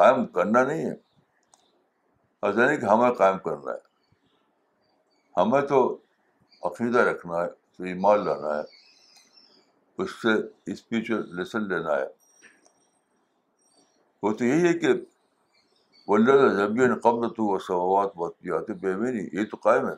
[0.00, 3.84] قائم کرنا نہیں ہے ایسا نہیں کہ ہمیں قائم کرنا ہے
[5.42, 5.78] ہمیں تو
[6.68, 8.62] عقیدہ رکھنا ہے تو ایمان لانا ہے
[10.02, 10.28] اس سے
[10.72, 12.06] اسپیچل لیسن لینا ہے
[14.22, 14.92] وہ تو یہی ہے کہ
[16.56, 19.94] ضبی قبل تو وہ ثوابات بھی نہیں یہ تو قائم ہے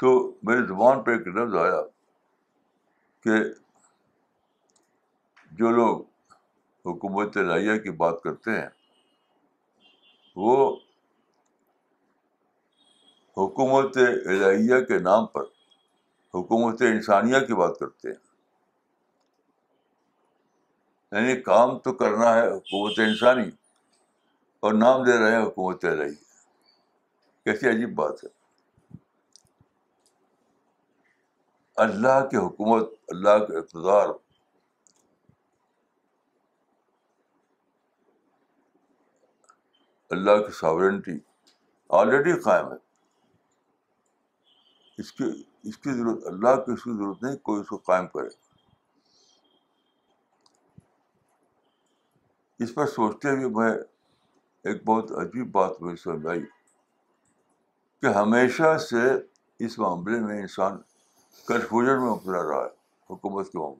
[0.00, 0.10] تو
[0.48, 1.80] میری زبان پہ ایک لفظ آیا
[3.22, 3.36] کہ
[5.58, 6.00] جو لوگ
[6.86, 8.68] حکومت لائیہ کی بات کرتے ہیں
[10.42, 10.54] وہ
[13.36, 15.42] حکومت الہیہ کے نام پر
[16.34, 18.16] حکومت انسانیہ کی بات کرتے ہیں
[21.20, 23.48] یعنی کام تو کرنا ہے حکومت انسانی
[24.66, 26.14] اور نام دے رہے ہیں حکومت الہیہ
[27.46, 28.36] کیسی عجیب بات ہے
[31.82, 34.08] اللہ کی حکومت اللہ کے اقتدار
[40.16, 41.16] اللہ کی ساورنٹی
[41.98, 42.76] آلریڈی قائم ہے
[45.00, 45.24] اس کی
[45.68, 48.28] اس کی ضرورت اللہ کی اس کی ضرورت نہیں کوئی اس کو قائم کرے
[52.64, 53.70] اس پر سوچتے ہوئے میں
[54.72, 56.44] ایک بہت عجیب بات مجھے آئی
[58.02, 59.06] کہ ہمیشہ سے
[59.66, 60.78] اس معاملے میں انسان
[61.46, 62.70] کنفیوژن میں مبتلا رہا ہے
[63.12, 63.76] حکومت کے میں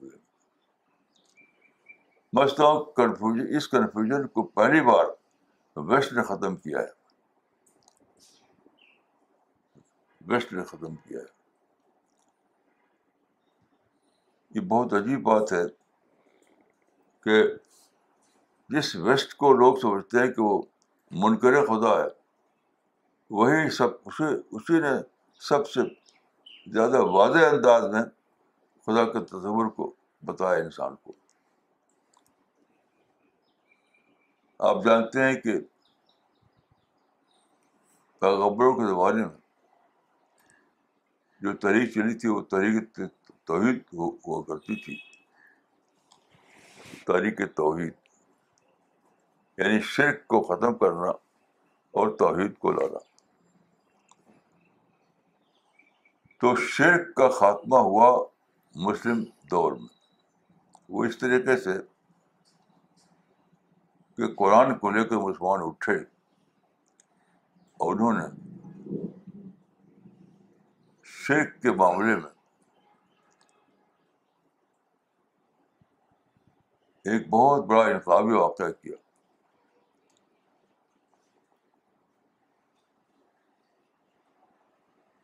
[2.35, 5.05] بچتا ہوں کنفیوژن اس کنفیوژن کو پہلی بار
[5.87, 6.97] ویسٹ نے ختم کیا ہے
[10.31, 11.37] ویسٹ نے ختم کیا ہے
[14.55, 15.63] یہ بہت عجیب بات ہے
[17.23, 17.41] کہ
[18.75, 20.61] جس ویسٹ کو لوگ سمجھتے ہیں کہ وہ
[21.23, 22.07] منکر خدا ہے
[23.39, 24.25] وہی سب اسی
[24.57, 24.91] اسی نے
[25.47, 25.81] سب سے
[26.73, 28.01] زیادہ واضح انداز میں
[28.85, 29.91] خدا کے تصور کو
[30.25, 31.13] بتایا انسان کو
[34.69, 35.57] آپ جانتے ہیں کہ
[38.21, 39.37] پیغبروں کے زمانے میں
[41.41, 42.99] جو تحریک چلی تھی وہ تحریک
[43.47, 44.97] توحید ہوا کرتی تھی
[47.07, 47.93] تحریک توحید
[49.57, 51.09] یعنی شرک کو ختم کرنا
[51.99, 53.07] اور توحید کو لانا
[56.41, 58.07] تو شرک کا خاتمہ ہوا
[58.87, 59.87] مسلم دور میں
[60.93, 61.71] وہ اس طریقے سے
[64.17, 65.95] کہ قرآن کو لے کر مسلمان اٹھے
[67.83, 69.01] اور انہوں نے
[71.17, 72.31] شرک کے معاملے میں
[77.13, 78.95] ایک بہت بڑا انقلابی واقعہ کیا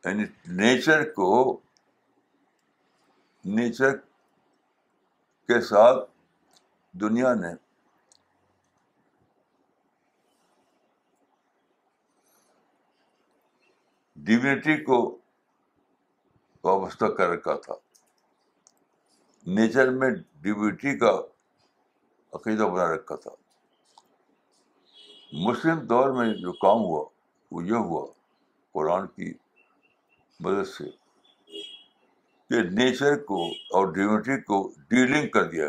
[0.06, 0.24] یعنی
[0.58, 1.28] نیچر کو
[3.54, 3.96] نیچر
[5.48, 5.98] کے ساتھ
[7.00, 7.48] دنیا نے
[14.26, 14.98] ڈیونیٹی کو
[16.64, 17.74] وابستہ کر رکھا تھا
[19.56, 20.10] نیچر میں
[20.42, 21.12] ڈیونیٹی کا
[22.38, 23.30] عقیدہ بنا رکھا تھا
[25.48, 27.04] مسلم دور میں جو کام ہوا
[27.50, 28.04] وہ یہ ہوا
[28.74, 29.32] قرآن کی
[30.44, 30.84] مدد سے
[32.48, 33.38] کہ نیچر کو
[33.76, 34.56] اور ڈیونٹی کو
[34.88, 35.66] ڈیلنگ کر دیا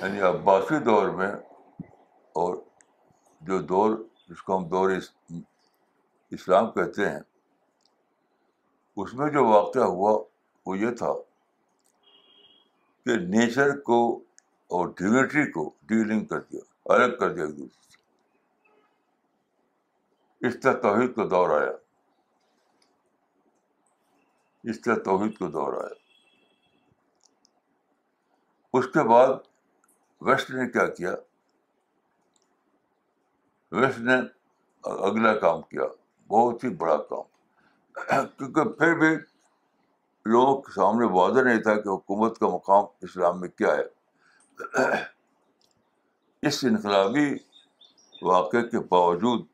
[0.00, 1.30] یعنی عباسی دور میں
[2.42, 2.50] اور
[3.46, 3.90] جو دور
[4.28, 4.88] جس کو ہم دور
[6.36, 7.18] اسلام کہتے ہیں
[9.02, 10.12] اس میں جو واقعہ ہوا
[10.66, 11.12] وہ یہ تھا
[13.04, 13.98] کہ نیچر کو
[14.76, 16.60] اور ڈیونٹی کو ڈیلنگ کر دیا
[16.94, 17.54] الگ کر دیا ایک
[20.42, 21.70] دوسرے طرح توحید کا دور آیا
[24.70, 25.94] اس طرح توحید کو دور آیا
[28.78, 29.28] اس کے بعد
[30.28, 31.14] ویسٹ نے کیا کیا
[33.80, 34.14] ویسٹ نے
[34.92, 35.84] اگلا کام کیا
[36.32, 39.14] بہت ہی بڑا کام کیونکہ پھر بھی
[40.32, 44.90] لوگوں کے سامنے واضح نہیں تھا کہ حکومت کا مقام اسلام میں کیا ہے
[46.48, 47.28] اس انقلابی
[48.32, 49.46] واقعے کے باوجود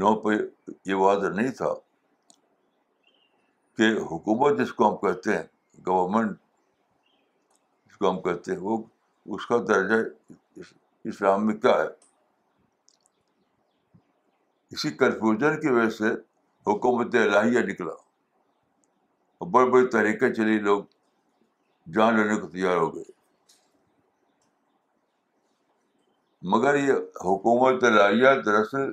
[0.00, 0.42] لوگوں پہ
[0.90, 1.72] یہ واضح نہیں تھا
[3.80, 5.42] کہ حکومت جس کو ہم کہتے ہیں
[5.86, 6.32] گورمنٹ
[7.90, 8.76] جس کو ہم کہتے ہیں وہ
[9.36, 9.96] اس کا درجہ
[11.10, 11.86] اسلام میں کیا ہے
[14.74, 16.10] اسی کنفیوژن کی وجہ سے
[16.70, 17.94] حکومت الہیہ نکلا
[19.38, 20.82] اور بڑے بڑے طریقے چلی لوگ
[21.94, 23.08] جان لینے کو تیار ہو گئے
[26.56, 26.92] مگر یہ
[27.30, 28.90] حکومت الہیہ دراصل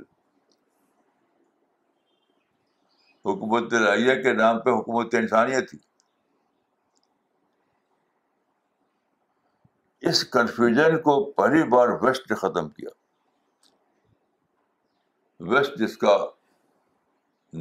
[3.28, 5.12] حکومت رائیا کے نام پہ حکومت
[5.70, 5.78] تھی
[10.10, 12.90] اس کنفیوژن کو پہلی بار ویسٹ نے ختم کیا
[15.52, 16.14] ویسٹ جس کا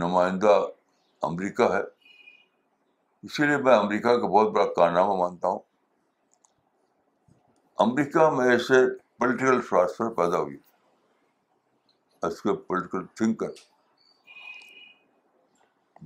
[0.03, 0.55] نمائندہ
[1.31, 1.83] امریکہ ہے
[3.29, 5.59] اسی لیے میں امریکہ کا بہت بڑا کارنامہ مانتا ہوں
[7.87, 8.87] امریکہ میں ایسے
[9.21, 10.57] پولیٹیکل فلاسفر پیدا ہوئی
[12.27, 13.61] اس کے پولیٹیکل تھنکر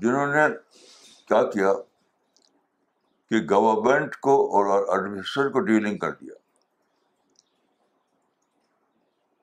[0.00, 0.46] جنہوں نے
[1.28, 1.72] کیا کیا
[3.28, 6.34] کہ گورمنٹ کو اور ایڈمنسٹریشن کو ڈیلنگ کر دیا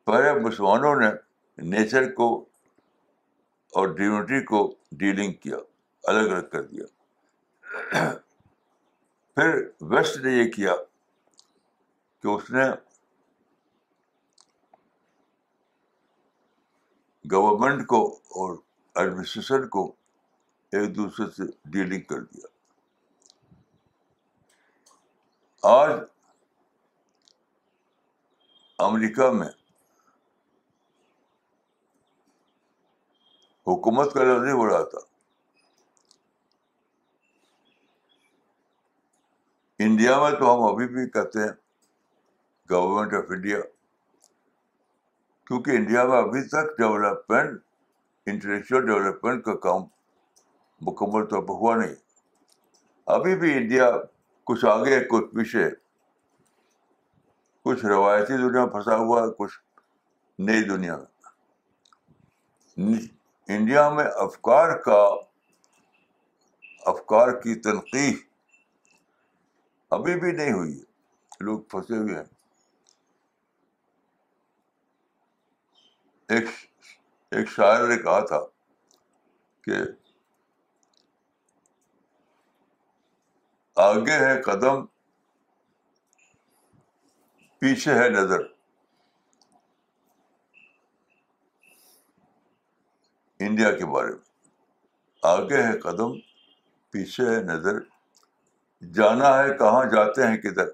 [0.05, 1.07] پہلے مسلمانوں نے
[1.71, 2.29] نیچر کو
[3.77, 4.59] اور ڈیونٹی کو
[4.97, 5.57] ڈیلنگ کیا
[6.09, 8.05] الگ الگ کر دیا
[9.35, 9.57] پھر
[9.89, 10.75] ویسٹ نے یہ کیا
[12.21, 12.65] کہ اس نے
[17.31, 18.01] گورنمنٹ کو
[18.41, 18.57] اور
[18.99, 19.91] ایڈمنسٹریشن کو
[20.75, 22.47] ایک دوسرے سے ڈیلنگ کر دیا
[25.75, 25.91] آج
[28.87, 29.47] امریکہ میں
[33.67, 34.99] حکومت کا لفظ نہیں ہو رہا تھا
[39.85, 41.51] انڈیا میں تو ہم ابھی بھی کہتے ہیں
[42.69, 43.57] گورمنٹ آف انڈیا
[45.47, 47.61] کیونکہ انڈیا میں ابھی تک ڈیولپمنٹ
[48.31, 49.83] انٹرنیشنل ڈیولپمنٹ کا کام
[50.85, 51.93] مکمل طور پر ہوا نہیں
[53.15, 53.85] ابھی بھی انڈیا
[54.47, 55.65] کچھ آگے کچھ پیچھے
[57.65, 59.53] کچھ روایتی دنیا میں پھنسا ہوا ہے کچھ
[60.47, 61.05] نئی دنیا میں
[63.55, 65.01] انڈیا میں افکار کا
[66.91, 68.17] افکار کی تنقید
[69.97, 70.85] ابھی بھی نہیں ہوئی ہے
[71.45, 72.23] لوگ پھنسے ہوئے ہیں
[76.35, 76.45] ایک
[77.37, 78.39] ایک شاعر نے کہا تھا
[79.65, 79.73] کہ
[83.85, 84.85] آگے ہے قدم
[87.59, 88.39] پیچھے ہے نظر
[93.47, 96.17] انڈیا کے بارے میں آگے ہے قدم
[96.91, 97.79] پیچھے ہے نظر
[98.93, 100.67] جانا ہے کہاں جاتے ہیں کدھر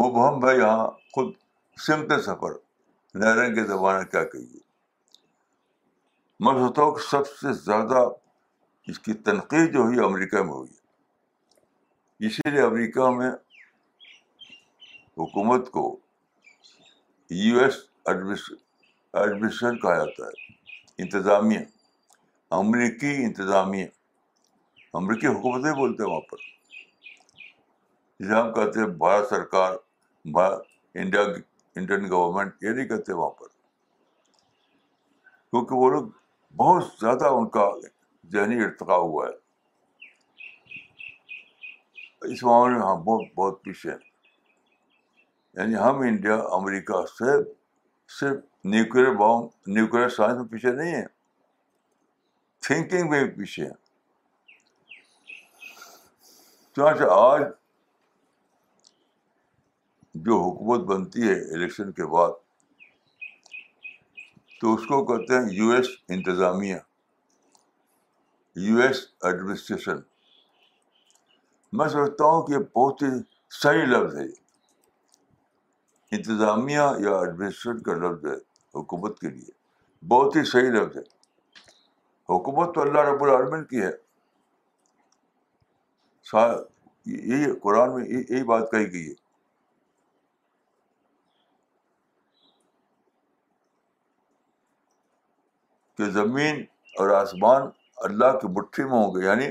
[0.00, 1.32] مبہم بھائی یہاں خود
[1.86, 2.56] سمت سفر
[3.24, 4.58] نہریں کے زمانہ کیا کہیے
[6.44, 8.08] میں سوچتا ہوں کہ سب سے زیادہ
[8.88, 13.30] اس کی تنقید جو ہوئی امریکہ میں ہوئی اسی لیے امریکہ میں
[15.18, 15.82] حکومت کو
[17.30, 17.74] یو ایس
[18.08, 21.58] ایڈمنسٹریشن کہا جاتا ہے انتظامیہ
[22.60, 23.86] امریکی انتظامیہ
[25.00, 26.36] امریکی حکومت نہیں بولتے وہاں پر
[28.18, 29.76] جسے ہم کہتے ہیں بھارت سرکار
[31.02, 31.22] انڈیا
[31.76, 33.46] انڈین گورنمنٹ یہ نہیں کہتے وہاں پر
[35.50, 36.08] کیونکہ وہ لوگ
[36.60, 37.68] بہت زیادہ ان کا
[38.32, 39.38] ذہنی ارتقا ہوا ہے
[42.32, 43.98] اس معاملے میں ہم بہت بہت پیچھے ہیں
[45.58, 47.36] یعنی ہم انڈیا امریکہ سے
[48.18, 48.40] صرف
[48.74, 51.06] نیوکلیر بام نیوکل سائنس میں پیچھے نہیں ہیں
[52.66, 53.78] تھنکنگ میں بھی پیچھے ہیں
[57.22, 57.40] آج
[60.28, 62.30] جو حکومت بنتی ہے الیکشن کے بعد
[64.60, 66.76] تو اس کو کہتے ہیں یو ایس انتظامیہ
[68.66, 68.96] یو ایس
[69.26, 69.98] ایڈمنسٹریشن
[71.76, 73.08] میں سمجھتا ہوں کہ بہت ہی
[73.60, 74.24] صحیح لفظ ہے
[76.16, 78.34] انتظامیہ یا ایڈمنسٹریشن کا لفظ ہے
[78.80, 79.56] حکومت کے لیے
[80.12, 81.02] بہت ہی صحیح لفظ ہے
[82.34, 83.96] حکومت تو اللہ رب العالمین کی ہے
[87.12, 89.18] یہی قرآن میں یہی بات کہی گئی ہے
[95.96, 96.64] کہ زمین
[96.98, 97.68] اور آسمان
[98.08, 99.46] اللہ کی بٹھی میں ہوں گے یعنی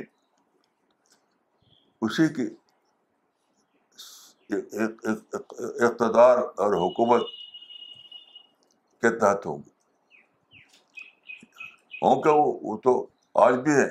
[2.05, 2.45] اسی کی
[5.87, 7.25] اقتدار اور حکومت
[9.01, 9.77] کے تحت ہوں گے
[12.01, 12.93] ہوں کہ وہ تو
[13.45, 13.87] آج بھی ہے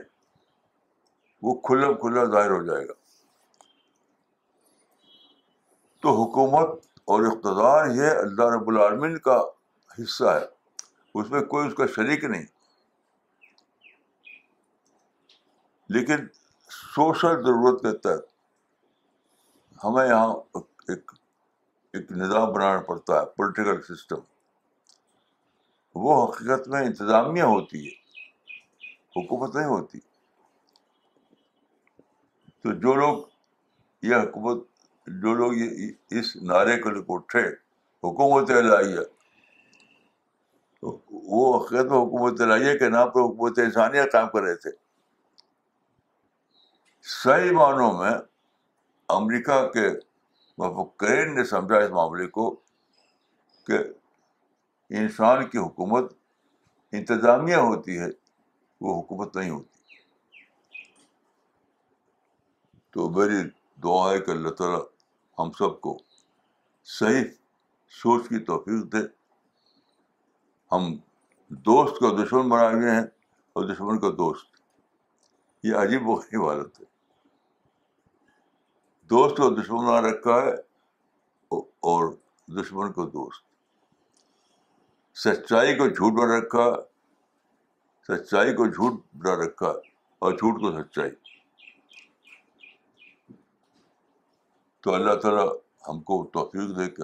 [1.46, 2.92] وہ کھلا کھلا ظاہر ہو جائے گا
[6.02, 6.78] تو حکومت
[7.12, 9.40] اور اقتدار یہ اللہ رب العالمین کا
[10.02, 10.46] حصہ ہے
[11.20, 12.44] اس میں کوئی اس کا شریک نہیں
[15.95, 16.26] لیکن
[16.95, 18.24] سوشل ضرورت کے تحت
[19.84, 20.32] ہمیں یہاں
[20.93, 21.12] ایک
[21.95, 24.20] ایک نظام بنانا پڑتا ہے پولیٹیکل سسٹم
[26.05, 28.09] وہ حقیقت میں انتظامیہ ہوتی ہے
[29.20, 30.01] حکومت نہیں ہوتی
[32.62, 33.22] تو جو لوگ
[34.09, 34.62] یہ حکومت
[35.22, 37.45] جو لوگ یہ اس نعرے کو لے اٹھے
[38.05, 38.99] حکومت لائیے
[41.30, 44.70] وہ حقیقت میں حکومت لائیے کے نام پر حکومت انسانیہ کام کر رہے تھے
[47.11, 48.11] صحیح معنوں میں
[49.12, 49.86] امریکہ کے
[50.62, 52.48] مفکرین نے سمجھا اس معاملے کو
[53.66, 53.78] کہ
[55.00, 56.12] انسان کی حکومت
[56.98, 58.09] انتظامیہ ہوتی ہے
[58.80, 60.42] وہ حکومت نہیں ہوتی
[62.94, 63.40] تو میری
[63.84, 64.80] دعا ہے کہ اللہ تعالیٰ
[65.38, 65.96] ہم سب کو
[66.98, 67.24] صحیح
[68.02, 69.02] سوچ کی توفیق دے
[70.74, 70.92] ہم
[71.70, 73.04] دوست کا دشمن بنا ہوئے ہیں
[73.56, 74.61] اور دشمن کا دوست
[75.68, 76.86] یہ عجیب و غریب حالت ہے
[79.11, 80.50] دوست کو دشمن بنا رکھا ہے
[81.90, 82.06] اور
[82.56, 83.46] دشمن کو دوست
[85.24, 86.66] سچائی کو جھوٹ بنا رکھا
[88.09, 89.70] سچائی کو جھوٹ بنا رکھا
[90.24, 91.11] اور جھوٹ کو سچائی
[94.82, 95.46] تو اللہ تعالیٰ
[95.88, 97.02] ہم کو توفیق دے کہ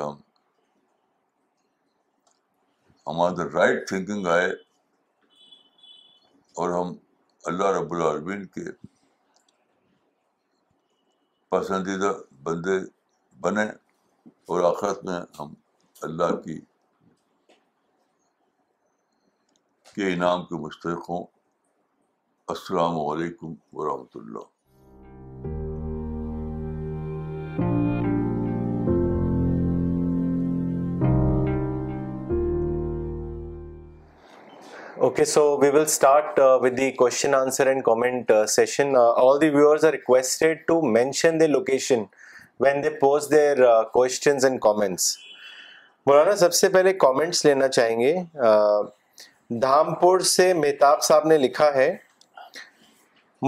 [3.07, 4.49] ہمارے رائٹ تھنکنگ آئے
[6.61, 6.95] اور ہم
[7.53, 8.71] اللہ رب العالمین کے
[11.55, 12.11] پسندیدہ
[12.45, 12.77] بندے
[13.43, 13.65] بنے
[14.51, 15.53] اور آخرت میں ہم
[16.07, 16.59] اللہ کی
[19.95, 21.23] کے انعام کے مستحق ہوں
[22.57, 24.53] السلام علیکم ورحمۃ اللہ
[35.05, 39.93] okay so we will start with the question and comment session all the viewers are
[39.93, 42.05] request to mention their location
[42.61, 43.61] when they pose their
[43.93, 45.09] questions and comments
[46.07, 48.15] مولانا سب سے پہلے کامنٹس لینا چاہیں گے
[49.63, 51.91] دھامپور سے مہتاب صاحب نے لکھا ہے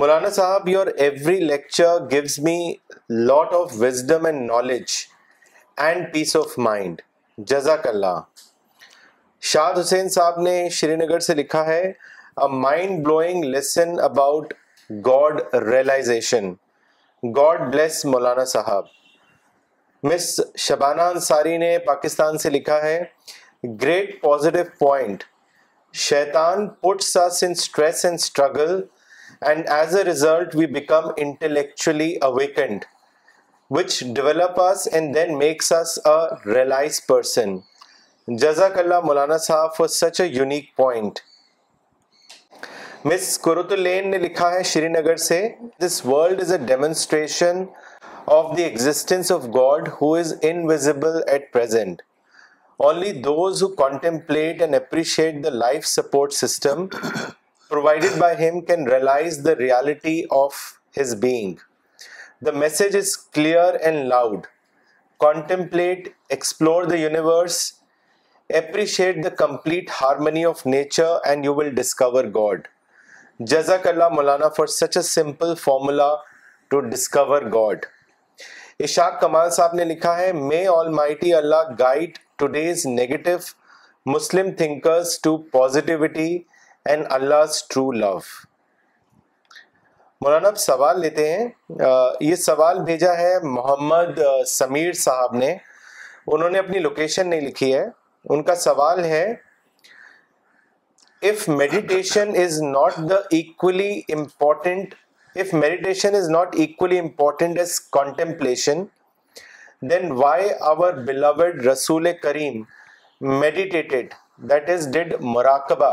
[0.01, 2.59] مولانا صاحب your every lecture gives me
[3.27, 4.97] lot of wisdom and knowledge
[5.87, 7.01] and peace of mind
[7.51, 8.21] جزاک اللہ
[9.49, 11.83] شاد حسین صاحب نے شری نگر سے لکھا ہے
[12.53, 14.53] mind blowing lesson about
[15.07, 16.51] God realization
[17.37, 18.85] God bless مولانا صاحب
[20.09, 20.27] مس
[20.67, 22.99] شبانہ انصاری نے پاکستان سے لکھا ہے
[23.83, 25.23] گریٹ پازیٹو پوائنٹ
[26.09, 28.75] شیطان puts us in distress and struggle
[29.51, 32.85] and as a result we become intellectually awakened
[33.79, 36.19] which develop us and then makes us a
[36.55, 37.57] realize person
[38.35, 41.19] جزاک اللہ مولانا صاحب for such a unique point
[43.05, 45.39] miss الین نے لکھا ہے Srinagar سے
[45.83, 47.63] this world is a demonstration
[48.37, 52.03] of the existence of God who is invisible at present
[52.89, 56.87] only those who contemplate and appreciate the life support system
[57.69, 60.57] provided by him can realize the reality of
[61.01, 61.55] his being
[62.47, 64.47] the message is clear and loud
[65.29, 67.63] contemplate explore the universe
[68.55, 72.67] appreciate the complete harmony of nature and you will discover God
[73.51, 76.07] جزاک اللہ مولانا for such a simple formula
[76.71, 77.87] to discover God
[78.85, 83.37] Ishaq Kamal صاحب نے لکھا ہے may almighty Allah Allah guide to negative
[84.15, 85.19] Muslim thinkers
[85.53, 86.37] positivity
[86.91, 87.07] and
[87.71, 88.19] true love
[90.25, 91.49] مولانا اب سوال لیتے ہیں
[92.21, 95.57] یہ سوال بھیجا ہے محمد سمیر صاحب نے
[96.33, 97.85] انہوں نے اپنی لوکیشن نہیں لکھی ہے
[98.35, 99.23] ان کا سوال ہے
[101.31, 104.95] if meditation is not the equally important
[105.41, 108.83] if meditation is not equally important as contemplation
[109.91, 112.63] then why our beloved رسول کریم
[113.41, 114.15] میڈیٹیٹڈ
[114.51, 115.93] دیٹ از ڈیڈ مراقبہ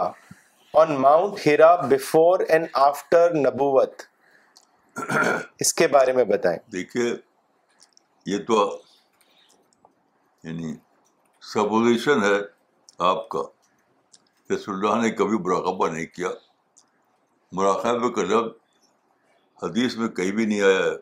[0.82, 4.02] on Mount Hira before and after نبوت
[5.66, 7.14] اس کے بارے میں بتائیں دیکھیے
[8.34, 8.64] یہ تو
[10.44, 10.74] یعنی
[11.52, 12.36] سپوزیشن ہے
[13.06, 13.40] آپ کا
[14.54, 16.30] رسول اللہ نے کبھی مراقبہ نہیں کیا
[17.60, 20.94] مراقبہ کا لفظ حدیث میں کہیں بھی نہیں آیا ہے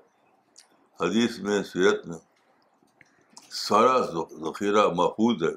[1.06, 2.18] حدیث میں سیرت میں
[3.68, 3.98] سارا
[4.46, 5.54] ذخیرہ محفوظ ہے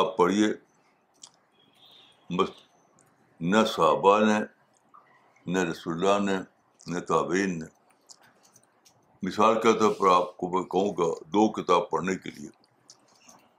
[0.00, 0.52] آپ پڑھیے
[2.38, 2.50] بس
[3.52, 4.38] نہ صحابہ نے
[5.52, 6.38] نہ رسول اللہ نے
[6.92, 7.66] نہ تابعین نے
[9.26, 12.60] مثال کے طور پر آپ کو میں کہوں گا دو کتاب پڑھنے کے لیے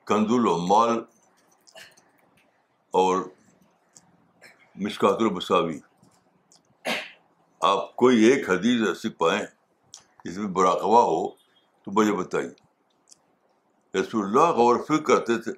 [0.10, 0.98] و مال
[3.00, 3.18] اور
[4.84, 5.80] مشکات المساوی
[7.72, 9.44] آپ کوئی ایک حدیث ایسی پائیں
[10.26, 11.24] جس میں براقبہ ہو
[11.84, 15.52] تو مجھے بتائیے رسول اللہ غور فکر کرتے تھے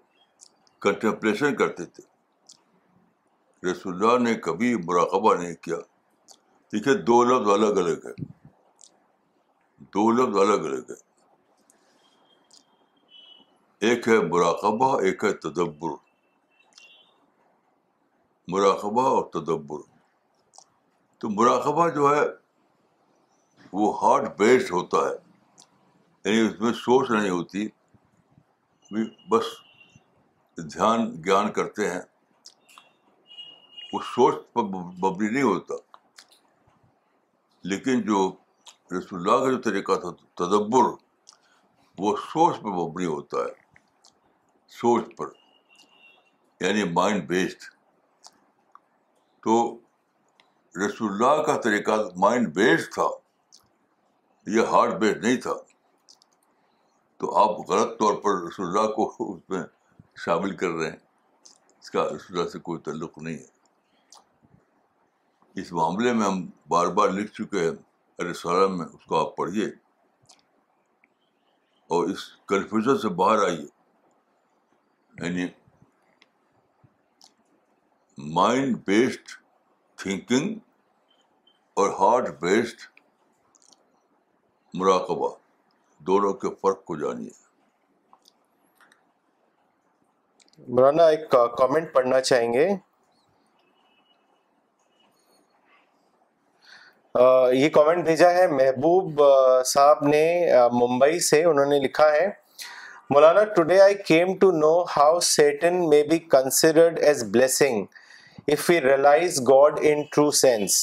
[0.82, 2.04] کنٹمپلیشن کرتے تھے
[3.72, 5.78] رسول اللہ نے کبھی مراقبہ نہیں کیا
[6.72, 8.14] دیکھیے دو لفظ الگ الگ ہے
[9.93, 11.04] دو لفظ الگ الگ ہے
[13.84, 15.89] ایک ہے مراقبہ ایک ہے تدبر
[18.51, 19.80] مراقبہ اور تدبر
[21.19, 22.21] تو مراقبہ جو ہے
[23.71, 27.67] وہ ہارڈ بیسڈ ہوتا ہے یعنی اس میں سوچ نہیں ہوتی
[29.32, 29.45] بس
[30.76, 32.01] دھیان گیان کرتے ہیں
[33.91, 34.63] وہ سوچ پر
[34.99, 35.73] ببری نہیں ہوتا
[37.73, 38.30] لیکن جو
[38.97, 40.09] رسول اللہ کا جو طریقہ تھا
[40.45, 40.89] تدبر
[41.99, 43.63] وہ سوچ پہ ببری ہوتا ہے
[44.80, 45.28] سوچ پر
[46.61, 47.63] یعنی مائنڈ بیسڈ
[49.43, 49.53] تو
[50.86, 51.91] رسول اللہ کا طریقہ
[52.23, 53.07] مائنڈ بیسڈ تھا
[54.55, 55.53] یہ ہارڈ بیسڈ نہیں تھا
[57.19, 59.61] تو آپ غلط طور پر رسول اللہ کو اس میں
[60.26, 60.99] شامل کر رہے ہیں
[61.82, 63.53] اس کا رسول اللہ سے کوئی تعلق نہیں ہے
[65.61, 66.45] اس معاملے میں ہم
[66.76, 67.71] بار بار لکھ چکے ہیں
[68.23, 69.65] عرصہ میں اس کو آپ پڑھیے
[71.95, 73.65] اور اس کنفیوژن سے باہر آئیے
[75.22, 75.47] یعنی
[78.34, 79.30] مائنڈ بیسڈ
[80.01, 80.55] تھنکنگ
[81.80, 82.82] اور ہارٹ بیسڈ
[84.80, 85.30] مراقبہ
[86.07, 87.43] دونوں کے فرق کو جانیے
[90.68, 92.68] مولانا ایک کامنٹ پڑھنا چاہیں گے
[97.55, 99.22] یہ کامنٹ بھیجا ہے محبوب
[99.66, 100.24] صاحب نے
[100.82, 102.28] ممبئی سے انہوں نے لکھا ہے
[103.14, 107.84] مولانا today I came to know how Satan may be considered as blessing
[108.53, 108.70] of
[109.49, 110.74] God in true sense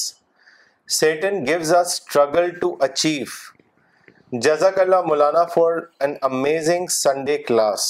[0.99, 7.85] Satan gives a struggle to achieve جزاک اللہ مولانا for an amazing Sunday class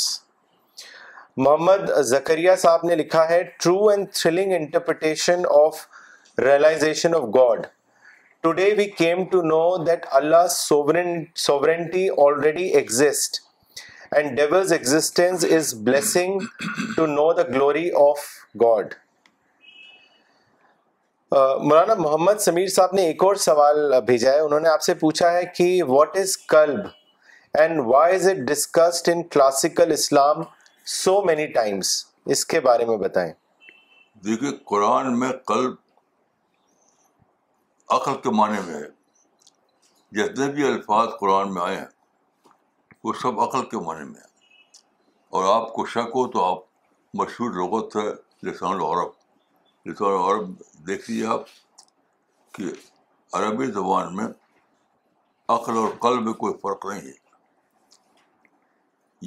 [1.38, 5.86] Muhammad Zakariya صاحب نے لکھا ہے true and thrilling interpretation of
[6.43, 7.65] realization of God
[8.43, 13.41] today we came to know that Allah sovereignty already exist
[14.18, 16.39] and devil's existence is blessing
[16.95, 18.26] to know the glory of
[18.61, 18.93] God
[21.38, 25.32] مولانا محمد سمیر صاحب نے ایک اور سوال بھیجا ہے انہوں نے آپ سے پوچھا
[25.34, 26.86] ہے کہ what is club
[27.59, 30.41] and why is it discussed in classical Islam
[30.97, 31.95] so many times
[32.36, 33.32] اس کے بارے میں بتائیں
[34.26, 35.72] دیکھیے قرآن میں کلب
[37.99, 38.88] عقل کے معنی میں ہے
[40.18, 41.86] جتنے بھی الفاظ قرآن میں آئے ہیں
[43.03, 44.31] وہ سب عقل کے معنی میں ہے
[45.35, 46.59] اور آپ کو شک ہو تو آپ
[47.21, 48.07] مشہور لغت ہے
[48.49, 49.09] لسان العرب
[49.89, 50.49] لسان العرب
[50.87, 51.43] دیکھ لیجیے آپ
[52.55, 52.69] کہ
[53.39, 54.25] عربی زبان میں
[55.55, 57.21] عقل اور قلب میں کوئی فرق نہیں ہے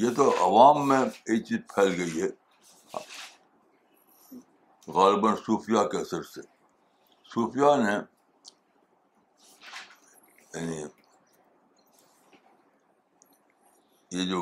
[0.06, 2.28] یہ تو عوام میں ایک چیز پھیل گئی ہے
[4.98, 6.40] غالباً صوفیہ کے اثر سے
[7.34, 7.94] صوفیہ نے
[10.58, 10.82] یعنی
[14.12, 14.40] یہ جو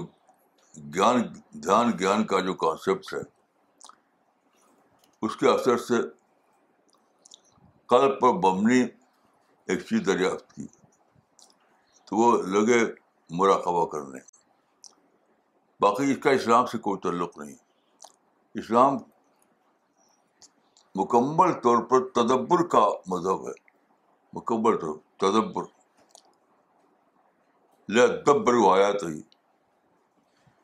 [0.95, 1.21] گیان
[1.63, 3.19] دھیان گیان کا جو کانسیپٹ ہے
[5.25, 6.01] اس کے اثر سے
[7.91, 10.67] قلب پر بمنی ایک چیز دریافت کی
[12.07, 12.83] تو وہ لگے
[13.39, 14.19] مراقبہ کرنے
[15.81, 17.55] باقی اس کا اسلام سے کوئی تعلق نہیں
[18.63, 18.97] اسلام
[21.01, 23.53] مکمل طور پر تدبر کا مذہب ہے
[24.37, 25.63] مکمل طور پر تدبر
[27.95, 29.21] لدبر آیا تو ہی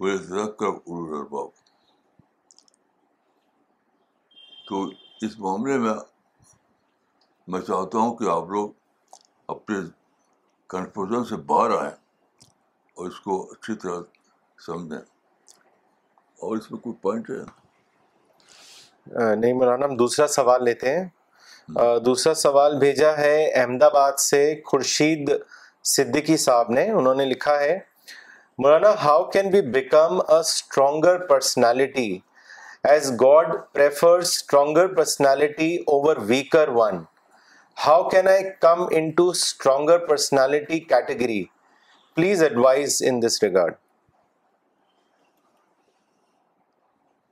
[0.01, 1.48] الباب
[4.68, 4.76] تو
[5.26, 5.92] اس معاملے میں
[7.53, 8.70] میں چاہتا ہوں کہ آپ لوگ
[9.55, 9.76] اپنے
[10.74, 11.90] کنفیوژن سے باہر آئیں
[12.94, 14.01] اور اس کو اچھی طرح
[14.66, 17.44] سمجھیں اور اس میں کوئی پوائنٹ ہے
[19.34, 25.30] نہیں مولانا ہم دوسرا سوال لیتے ہیں دوسرا سوال بھیجا ہے احمد آباد سے خورشید
[25.96, 27.78] صدیقی صاحب نے انہوں نے لکھا ہے
[28.62, 32.11] مولانا how can be become a stronger personality
[32.90, 36.98] as God prefer stronger personality over weaker one
[37.86, 38.82] how can I come
[39.20, 41.42] into stronger personality category
[42.14, 43.74] please advise in this regard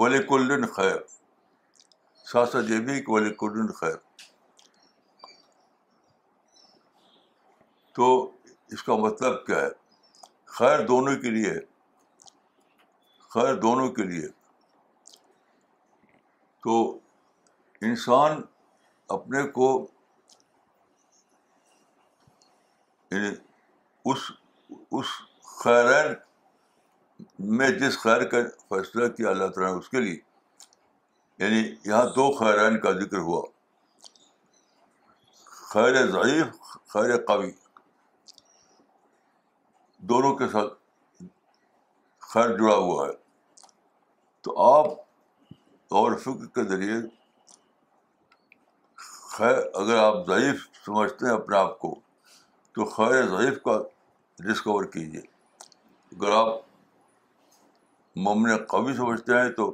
[0.00, 0.98] ولی کلن خیر
[2.32, 3.96] بھی کہ ولی کلن خیر
[7.94, 8.08] تو
[8.72, 9.68] اس کا مطلب کیا ہے
[10.58, 11.52] خیر دونوں کے لیے
[13.34, 14.26] خیر دونوں کے لیے
[16.64, 16.76] تو
[17.88, 18.40] انسان
[19.16, 19.70] اپنے کو
[23.10, 23.30] یعنی
[24.10, 24.30] اس
[24.98, 25.18] اس
[25.62, 26.14] خیرین
[27.56, 30.16] میں جس خیر کا فیصلہ کیا اللہ تعالیٰ نے اس کے لیے
[31.38, 33.42] یعنی یہاں دو خیرین کا ذکر ہوا
[35.72, 37.50] خیر ضعیف خیر قوی
[40.12, 40.72] دونوں کے ساتھ
[42.32, 43.12] خیر جڑا ہوا ہے
[44.44, 44.86] تو آپ
[46.00, 46.96] اور فکر کے ذریعے
[49.36, 51.94] خیر اگر آپ ضعیف سمجھتے ہیں اپنے آپ کو
[52.74, 53.78] تو خیر ضعیف کا
[54.48, 55.20] ڈسکور کیجیے
[56.16, 56.56] اگر آپ
[58.26, 59.64] ممن قبی سمجھتے ہیں تو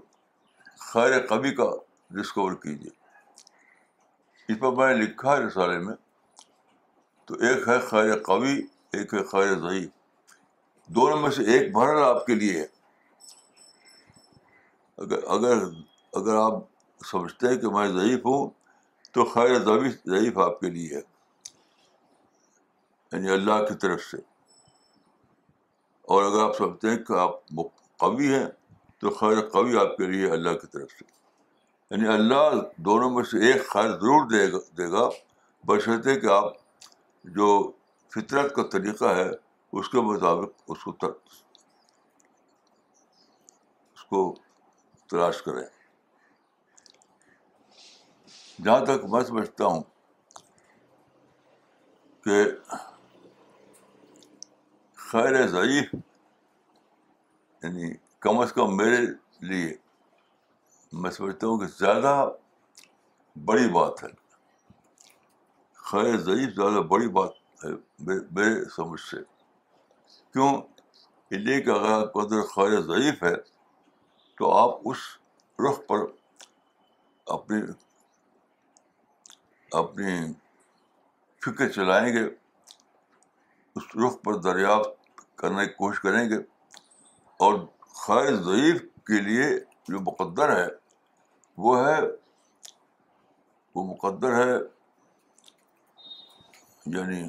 [0.92, 1.66] خیر قبی کا
[2.14, 2.90] ڈسکور کیجیے
[4.52, 5.94] اس پر میں نے لکھا ہے رسالے میں
[7.26, 8.56] تو ایک ہے خیر قوی
[8.96, 9.90] ایک ہے خیر ضعیف
[10.96, 12.66] دونوں میں سے ایک بھر آپ کے لیے ہے
[15.04, 15.56] اگر اگر
[16.20, 16.56] اگر آپ
[17.10, 18.42] سمجھتے ہیں کہ میں ضعیف ہوں
[19.14, 21.02] تو خیر ضوی ضعیف آپ کے لیے ہے
[23.12, 24.16] یعنی اللہ کی طرف سے
[26.14, 27.34] اور اگر آپ سمجھتے ہیں کہ آپ
[28.04, 28.46] قوی ہیں
[29.00, 31.04] تو خیر قوی آپ کے لیے اللہ کی طرف سے
[31.94, 32.46] یعنی اللہ
[32.88, 35.04] دونوں میں سے ایک خیر ضرور دے گا دے گا
[36.04, 36.48] کہ آپ
[37.38, 37.48] جو
[38.14, 39.28] فطرت کا طریقہ ہے
[39.80, 40.92] اس کے مطابق اس اس کو
[44.10, 44.38] کو تر...
[45.10, 45.64] تلاش کریں
[48.64, 49.82] جہاں تک میں سمجھتا ہوں
[52.24, 52.38] کہ
[55.12, 55.88] خیر ضعیف
[57.64, 57.86] یعنی
[58.22, 59.00] کم از کم میرے
[59.50, 59.72] لیے
[61.00, 62.10] میں سمجھتا ہوں کہ زیادہ
[63.48, 64.08] بڑی بات ہے
[65.90, 67.32] خیر ضعیف زیادہ بڑی بات
[67.64, 67.68] ہے
[68.08, 69.16] میرے سمجھ سے
[70.32, 70.50] کیوں
[71.44, 73.34] لیے کہ اگر قدرت خیر ضعیف ہے
[74.38, 75.00] تو آپ اس
[75.64, 76.04] رخ پر
[77.36, 77.60] اپنی
[79.82, 80.14] اپنی
[81.44, 82.24] فکر چلائیں گے
[83.76, 86.36] اس رخ پر دریافت کرنے کی کوشش کریں گے
[87.44, 87.54] اور
[88.00, 89.46] خیر ضعیف کے لیے
[89.88, 90.66] جو مقدر ہے
[91.64, 91.96] وہ ہے
[93.74, 94.50] وہ مقدر ہے
[96.96, 97.22] یعنی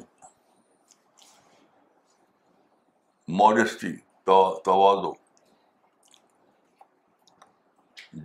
[3.40, 3.92] ماڈیسٹی
[4.68, 5.12] توازو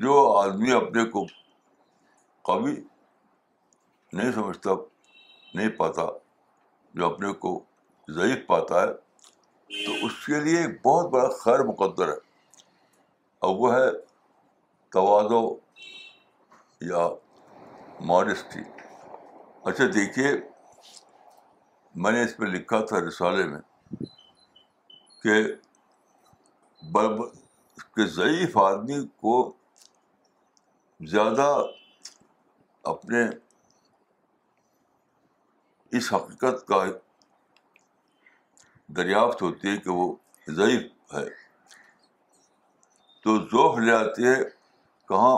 [0.04, 1.26] جو آدمی اپنے کو
[2.52, 2.76] قوی
[4.14, 4.80] نہیں سمجھتا
[5.56, 6.06] نہیں پاتا
[7.00, 7.60] جو اپنے کو
[8.20, 8.92] ضعیف پاتا ہے
[9.86, 12.16] تو اس کے لیے ایک بہت بڑا خیر مقدر ہے
[13.46, 13.90] اور وہ ہے
[14.94, 15.40] توازو
[16.90, 17.08] یا
[18.12, 18.62] ماڈسٹی
[19.70, 20.32] اچھا دیکھیے
[22.04, 23.60] میں نے اس پہ لکھا تھا رسالے میں
[25.24, 25.42] کہ
[27.96, 29.34] کے ضعیف آدمی کو
[31.12, 31.48] زیادہ
[32.94, 33.24] اپنے
[35.98, 36.84] اس حقیقت کا
[38.98, 40.10] دریافت ہوتی ہے کہ وہ
[40.58, 41.24] ضعیف ہے
[43.24, 44.36] تو ذوف لے آتی ہے
[45.10, 45.36] کہاں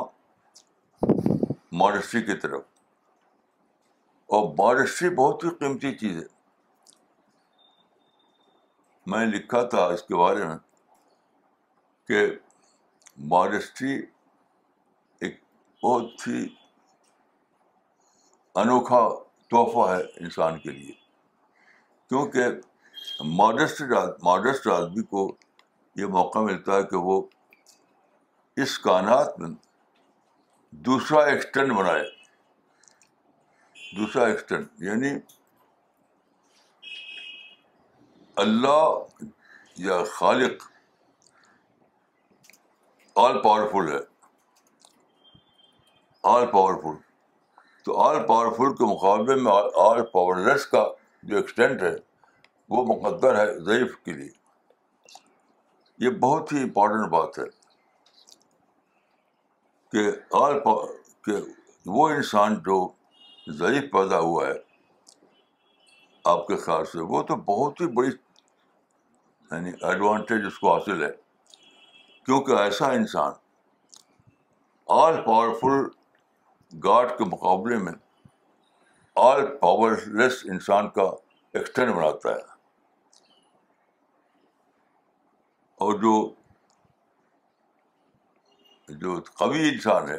[1.81, 2.61] مارسٹری کی طرف
[4.37, 6.31] اور مارسٹری بہت ہی قیمتی چیز ہے
[9.11, 10.55] میں لکھا تھا اس کے بارے میں
[12.07, 12.25] کہ
[13.33, 13.93] مارسٹری
[15.21, 15.39] ایک
[15.83, 16.45] بہت ہی
[18.61, 19.07] انوکھا
[19.51, 20.91] تحفہ ہے انسان کے لیے
[22.09, 22.47] کیونکہ
[23.21, 23.81] ماڈسٹ
[24.23, 25.27] ماڈسٹ آدمی کو
[25.95, 27.21] یہ موقع ملتا ہے کہ وہ
[28.63, 29.49] اس کائنات میں
[30.85, 32.03] دوسرا ایکسٹینڈ بنائے
[33.97, 35.11] دوسرا ایکسٹینڈ یعنی
[38.43, 39.23] اللہ
[39.87, 40.63] یا خالق
[43.25, 43.99] آل پاورفل ہے
[46.35, 46.95] آل پاورفل
[47.85, 49.51] تو آل پاورفل کے مقابلے میں
[49.83, 50.85] آل پاور لیس کا
[51.27, 51.95] جو ایکسٹینٹ ہے
[52.69, 54.29] وہ مقدر ہے ضعیف کے لیے
[56.05, 57.43] یہ بہت ہی امپورٹنٹ بات ہے
[59.91, 60.09] کہ
[60.41, 60.73] آل پا...
[61.25, 61.33] کہ
[61.95, 62.87] وہ انسان جو
[63.57, 64.53] ضعیف پیدا ہوا ہے
[66.31, 71.11] آپ کے خیال سے وہ تو بہت ہی بڑی یعنی ایڈوانٹیج اس کو حاصل ہے
[72.25, 73.31] کیونکہ ایسا انسان
[74.99, 75.85] آل پاورفل
[76.83, 77.91] گاڈ کے مقابلے میں
[79.25, 81.09] آل پاور لیس انسان کا
[81.57, 82.51] ایکسٹینڈ بناتا ہے
[85.85, 86.11] اور جو
[88.99, 90.17] جو قوی انسان ہے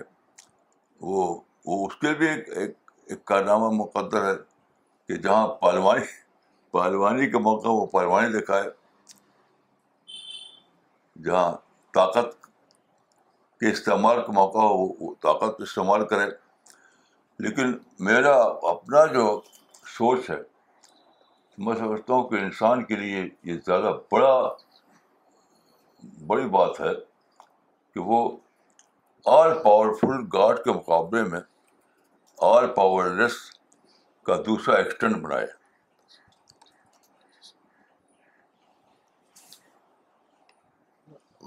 [1.11, 1.23] وہ
[1.67, 2.73] وہ اس کے بھی ایک ایک
[3.13, 4.35] ایک کارنامہ مقدر ہے
[5.09, 6.05] کہ جہاں پہلوانی
[6.79, 8.69] پہلوانی کا موقع وہ پہلوانی دکھائے
[11.25, 11.51] جہاں
[11.99, 12.37] طاقت
[13.61, 16.27] کے استعمال کا موقع ہو وہ طاقت استعمال کرے
[17.47, 17.75] لیکن
[18.11, 18.35] میرا
[18.75, 19.25] اپنا جو
[19.97, 20.39] سوچ ہے
[21.65, 24.37] میں سمجھتا ہوں کہ انسان کے لیے یہ زیادہ بڑا
[26.27, 26.93] بڑی بات ہے
[27.95, 28.29] کہ وہ
[29.39, 31.41] آل پاورفل گاڈ کے مقابلے میں
[32.53, 33.37] آل پاور لیس
[34.27, 35.47] کا دوسرا ایکسٹینڈ بنائے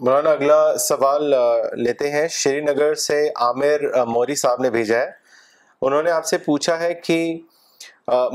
[0.02, 1.34] مولانا اگلا سوال
[1.84, 5.12] لیتے ہیں شری نگر سے عامر موری صاحب نے بھیجا ہے
[5.88, 7.18] انہوں نے آپ سے پوچھا ہے کہ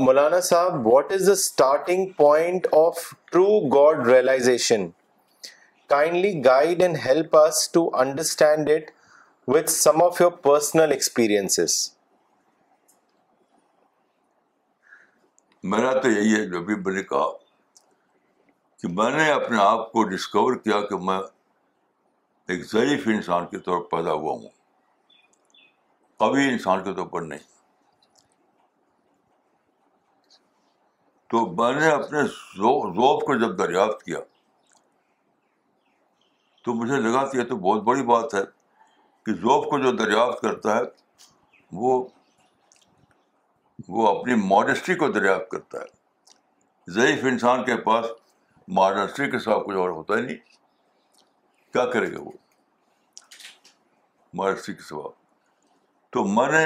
[0.05, 4.85] مولانا صاحب what is the starting point of true God realization
[5.93, 8.89] kindly guide and help us to understand it
[9.55, 11.59] with some of your personal experience
[15.73, 17.27] میرا تو یہی ہے جو بھی کہا
[18.81, 21.19] کہ میں نے اپنے آپ کو ڈسکور کیا کہ میں
[22.53, 24.49] ایک ضعیف انسان کے طور پر پیدا ہوا ہوں
[26.23, 27.51] کبھی انسان کے طور پر نہیں
[31.35, 32.27] تو میں نے اپنے
[32.65, 34.29] ذوق کو جب دریافت کیا
[36.65, 38.41] تو مجھے لگا کہ یہ تو بہت بڑی بات ہے
[39.25, 40.81] کہ ذوق کو جو دریافت کرتا ہے
[41.81, 42.03] وہ
[43.95, 48.05] وہ اپنی ماڈسٹی کو دریافت کرتا ہے ضعیف انسان کے پاس
[48.79, 50.37] ماڈسٹری کے ساتھ کچھ اور ہوتا ہی نہیں
[51.73, 52.31] کیا کرے گا وہ
[54.41, 55.09] ماڈسٹری کے سوا
[56.13, 56.65] تو میں نے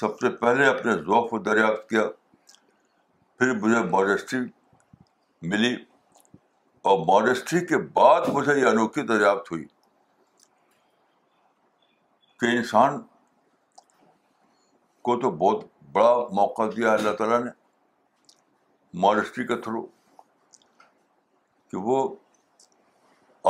[0.00, 2.08] سب سے پہلے اپنے ذوق کو دریافت کیا
[3.38, 4.40] پھر مجھے ماڈسٹری
[5.50, 5.74] ملی
[6.88, 9.64] اور مانسٹری کے بعد مجھے یہ انوکھی دریافت ہوئی
[12.40, 13.00] کہ انسان
[15.08, 17.50] کو تو بہت بڑا موقع دیا ہے اللہ تعالیٰ نے
[19.06, 19.82] مانسٹری کے تھرو
[21.70, 21.98] کہ وہ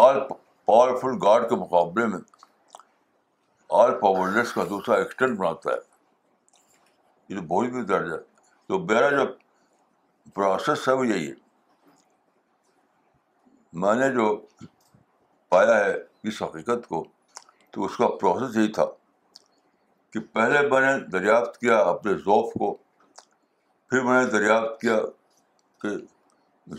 [0.07, 2.19] آل پاورفل گارڈ کے مقابلے میں
[3.83, 5.81] آل پاورلیس کا دوسرا ایکسٹینڈ بناتا ہے
[7.35, 8.19] یہ تو بہت بھی درج ہے
[8.69, 9.33] تو میرا جو
[10.35, 11.45] پروسیس ہے وہ یہی ہے
[13.83, 14.27] میں نے جو
[15.53, 15.93] پایا ہے
[16.29, 17.03] اس حقیقت کو
[17.73, 18.85] تو اس کا پروسیس یہی تھا
[20.13, 24.97] کہ پہلے میں نے دریافت کیا اپنے ذوف کو پھر میں نے دریافت کیا
[25.83, 25.89] کہ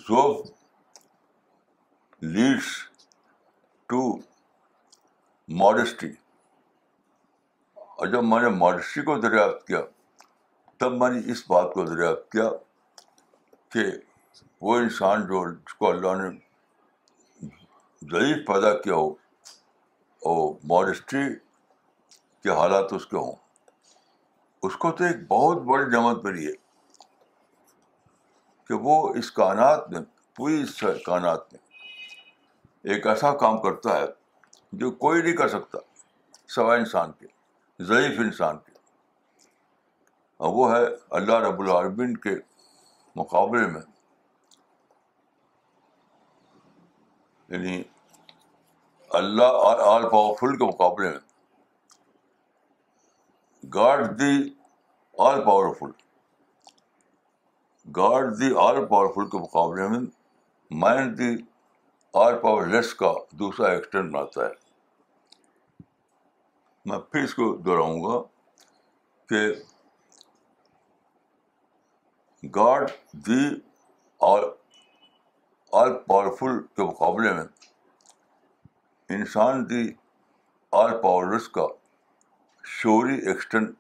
[0.07, 0.45] ذوف
[2.37, 2.71] لیڈس
[3.93, 4.01] ٹو
[5.61, 6.11] ماڈسٹی
[7.75, 9.81] اور جب میں نے ماڈسٹی کو دریافت کیا
[10.79, 12.49] تب میں نے اس بات کو دریافت کیا
[13.73, 13.85] کہ
[14.65, 16.35] وہ انسان جو جس کو اللہ نے
[18.11, 19.07] ضعیف پیدا کیا ہو
[20.29, 21.27] اور ماڈسٹری
[22.43, 23.31] کے حالات اس کے ہوں
[24.65, 26.51] اس کو تو ایک بہت بڑی نعمت ملی ہے
[28.67, 30.01] کہ وہ اس کائنات میں
[30.35, 31.61] پوری اس کائنات میں
[32.93, 34.05] ایک ایسا کام کرتا ہے
[34.81, 35.77] جو کوئی نہیں کر سکتا
[36.55, 37.27] سوائے انسان کے
[37.85, 38.71] ضعیف انسان کے
[40.45, 40.83] اور وہ ہے
[41.19, 42.35] اللہ رب العالمین کے
[43.15, 43.81] مقابلے میں
[47.49, 47.81] یعنی
[49.19, 51.19] اللہ پاور فل کے مقابلے میں
[53.73, 54.31] God the
[55.27, 55.43] all
[55.79, 55.91] powerful
[57.95, 58.83] God the all
[59.13, 59.99] powerful کے مقابلے میں
[60.83, 61.29] mind the
[62.23, 64.51] all powerless کا دوسرا ایکسٹینڈ بناتا ہے
[66.89, 68.19] میں پھر اس کو دہراؤں گا
[69.29, 69.41] کہ
[72.55, 72.89] God
[73.27, 73.43] the
[74.33, 74.43] all
[75.79, 77.43] all powerful کے مقابلے میں
[79.15, 79.81] انسان دی
[80.81, 81.65] آل پاورس کا
[82.79, 83.73] شوری ایکسٹینڈ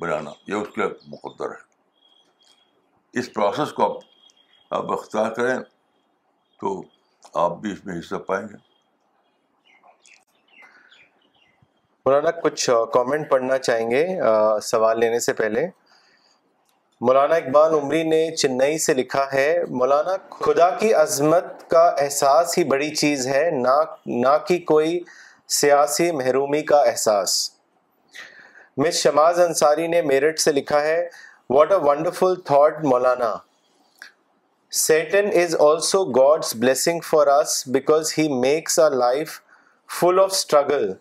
[0.00, 4.02] بنانا یہ اس کے مقدر ہے اس پروسیس کو آپ
[4.78, 5.58] آپ اختیار کریں
[6.60, 6.80] تو
[7.44, 8.62] آپ بھی اس میں حصہ پائیں گے
[12.06, 14.06] مولانا کچھ کامنٹ پڑھنا چاہیں گے
[14.62, 15.66] سوال لینے سے پہلے
[17.06, 19.46] مولانا اقبال عمری نے چنئی سے لکھا ہے
[19.78, 20.12] مولانا
[20.44, 23.42] خدا کی عظمت کا احساس ہی بڑی چیز ہے
[24.14, 24.98] نہ کہ کوئی
[25.56, 27.34] سیاسی محرومی کا احساس
[28.82, 30.96] مس شماز انصاری نے میرٹھ سے لکھا ہے
[31.56, 33.32] what a wonderful thought Maulana
[34.84, 39.38] Satan is also God's blessing for us because he makes our life
[40.00, 40.92] full of struggle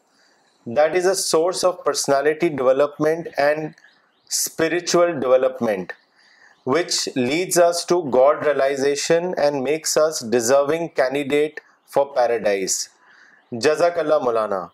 [0.78, 3.72] that is a source of personality development and
[4.32, 5.92] spiritual development
[6.68, 11.60] which leads us to God realization and makes us deserving candidate
[11.94, 12.78] for paradise
[13.66, 14.66] جزاک اللہ مولانا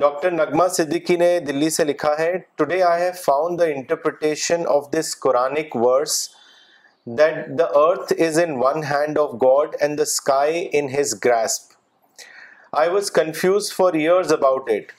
[0.00, 4.90] doctor نغمہ صدیقی نے دلی سے لکھا ہے today I have found the interpretation of
[4.92, 6.16] this Quranic verse
[7.18, 11.72] that the earth is in one hand of God and the sky in his grasp
[12.78, 14.92] I was confused for years about it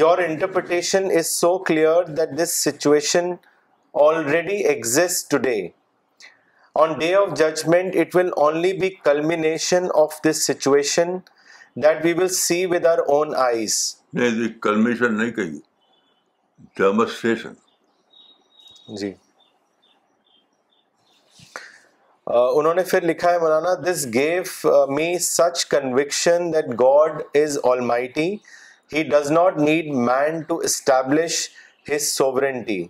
[0.00, 3.26] your interpretation is so clear that this situation
[4.04, 5.56] already exist today
[6.82, 11.10] on day of judgment it will only be culmination of this situation
[11.84, 15.60] that we will see with our own eyes نہیں
[16.76, 17.52] demonstration
[19.00, 19.10] جی
[22.26, 24.42] انہوں نے پھر لکھا ہے مولانا this give
[24.96, 27.12] me such conviction that God
[27.42, 27.52] is
[27.94, 28.30] almighty
[28.92, 31.38] he does not need man to establish
[31.90, 32.82] his sovereignty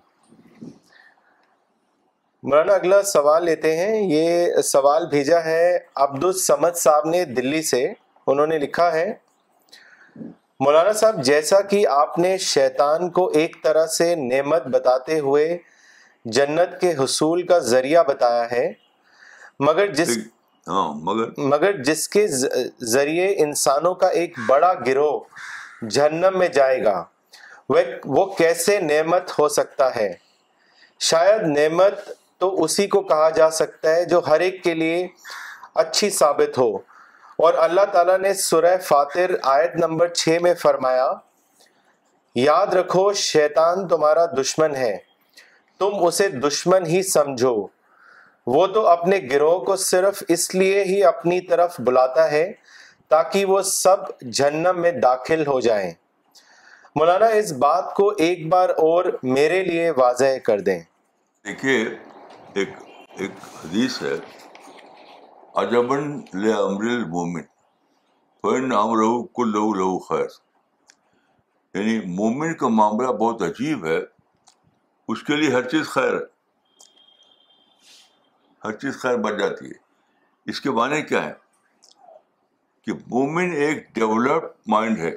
[2.51, 7.61] مولانا اگلا سوال لیتے ہیں یہ سوال بھیجا ہے عبد السمد صاحب نے نے دلی
[7.67, 7.83] سے
[8.27, 9.05] انہوں لکھا ہے
[10.65, 15.47] مولانا صاحب جیسا کہ آپ نے شیطان کو ایک طرح سے نعمت بتاتے ہوئے
[16.39, 18.69] جنت کے حصول کا ذریعہ بتایا ہے
[19.69, 20.19] مگر جس
[20.69, 20.89] ہاں،
[21.53, 22.27] مگر جس کے
[22.91, 25.19] ذریعے انسانوں کا ایک بڑا گروہ
[25.91, 27.03] جہنم میں جائے گا
[28.17, 30.11] وہ کیسے نعمت ہو سکتا ہے
[31.11, 32.01] شاید نعمت
[32.41, 35.07] تو اسی کو کہا جا سکتا ہے جو ہر ایک کے لیے
[35.85, 36.69] اچھی ثابت ہو
[37.45, 41.13] اور اللہ تعالیٰ نے سورہ فاتر آیت نمبر چھ میں فرمایا
[42.35, 44.97] یاد رکھو شیطان تمہارا دشمن ہے
[45.79, 47.55] تم اسے دشمن ہی سمجھو
[48.55, 52.51] وہ تو اپنے گروہ کو صرف اس لیے ہی اپنی طرف بلاتا ہے
[53.13, 54.05] تاکہ وہ سب
[54.37, 55.91] جہنم میں داخل ہو جائیں
[56.97, 59.05] مولانا اس بات کو ایک بار اور
[59.39, 60.79] میرے لیے واضح کر دیں
[61.49, 62.65] دیکھیے
[72.19, 73.99] مومن کا معاملہ بہت عجیب ہے
[75.13, 76.23] اس کے لیے ہر چیز خیر ہے
[78.65, 79.81] ہر چیز خیر بن جاتی ہے
[80.53, 81.33] اس کے معنی کیا ہے
[82.85, 85.11] کہ مومن ایک ڈیولپ مائنڈ ہے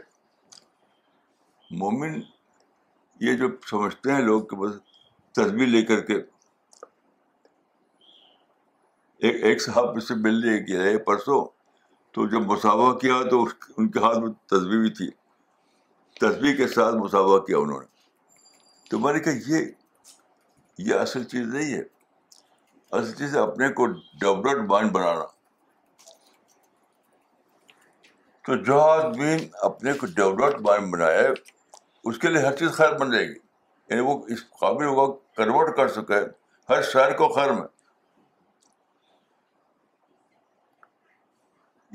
[1.84, 2.20] مومن
[3.28, 4.76] یہ جو سمجھتے ہیں لوگ کہ بس
[5.36, 6.16] تصویر لے کر کے
[9.28, 11.44] ایک ایک صاحب سے مل لیے کہ پرسوں
[12.16, 15.10] تو جب مسافہ کیا تو اس ان کے ہاتھ میں تصویر بھی تھی
[16.22, 17.86] تصویر کے ساتھ مسافر کیا انہوں نے
[18.90, 19.66] تو میں نے کہا یہ
[20.90, 21.82] یہ اصل چیز نہیں ہے
[23.00, 23.86] اصل چیز ہے اپنے کو
[24.20, 25.24] ڈیولپڈ مائنڈ بنانا
[28.46, 29.36] تو جو آدمی
[29.68, 31.28] اپنے کو ڈیولپڈ مائنڈ بنائے
[32.10, 33.34] اس کے لیے ہر چیز خیر بن جائے گی
[33.90, 35.06] یعنی وہ اس قابل ہوگا
[35.38, 36.20] کنورٹ کر سکے
[36.70, 37.66] ہر شہر کو خیر میں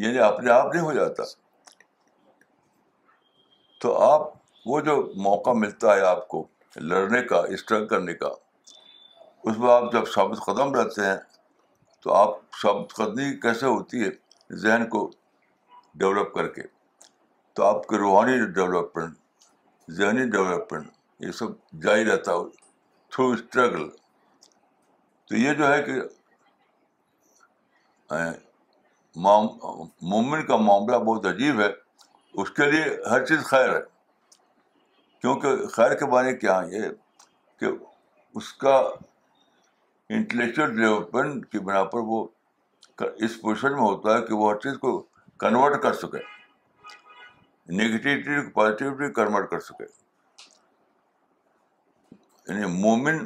[0.05, 1.23] یعنی اپنے آپ نہیں ہو جاتا
[3.81, 4.29] تو آپ
[4.67, 4.97] وہ جو
[5.29, 6.47] موقع ملتا ہے آپ کو
[6.81, 8.29] لڑنے کا اسٹرگل کرنے کا
[9.45, 11.17] اس میں آپ جب ثابت قدم رہتے ہیں
[12.03, 14.11] تو آپ ثابت قدمی کیسے ہوتی ہے
[14.65, 15.11] ذہن کو
[15.99, 16.63] ڈیولپ کر کے
[17.55, 19.17] تو آپ کے روحانی ڈیولپمنٹ
[19.97, 20.91] ذہنی ڈیولپمنٹ
[21.25, 22.49] یہ سب جاری رہتا ہو
[23.13, 23.89] تھرو اسٹرگل
[25.29, 26.01] تو یہ جو ہے کہ
[29.15, 31.69] مومن کا معاملہ بہت عجیب ہے
[32.43, 33.81] اس کے لیے ہر چیز خیر ہے
[35.21, 36.89] کیونکہ خیر کے بارے کیا کیا یہ
[37.61, 37.67] کہ
[38.39, 38.77] اس کا
[40.19, 42.27] انٹلیکچل ڈیولپمنٹ کی بنا پر وہ
[43.25, 44.99] اس پوزیشن میں ہوتا ہے کہ وہ ہر چیز کو
[45.41, 46.19] کنورٹ کر سکے
[47.77, 49.85] نگیٹیوٹی پازیٹیوٹی کنورٹ کر سکے
[52.49, 53.19] یعنی مومن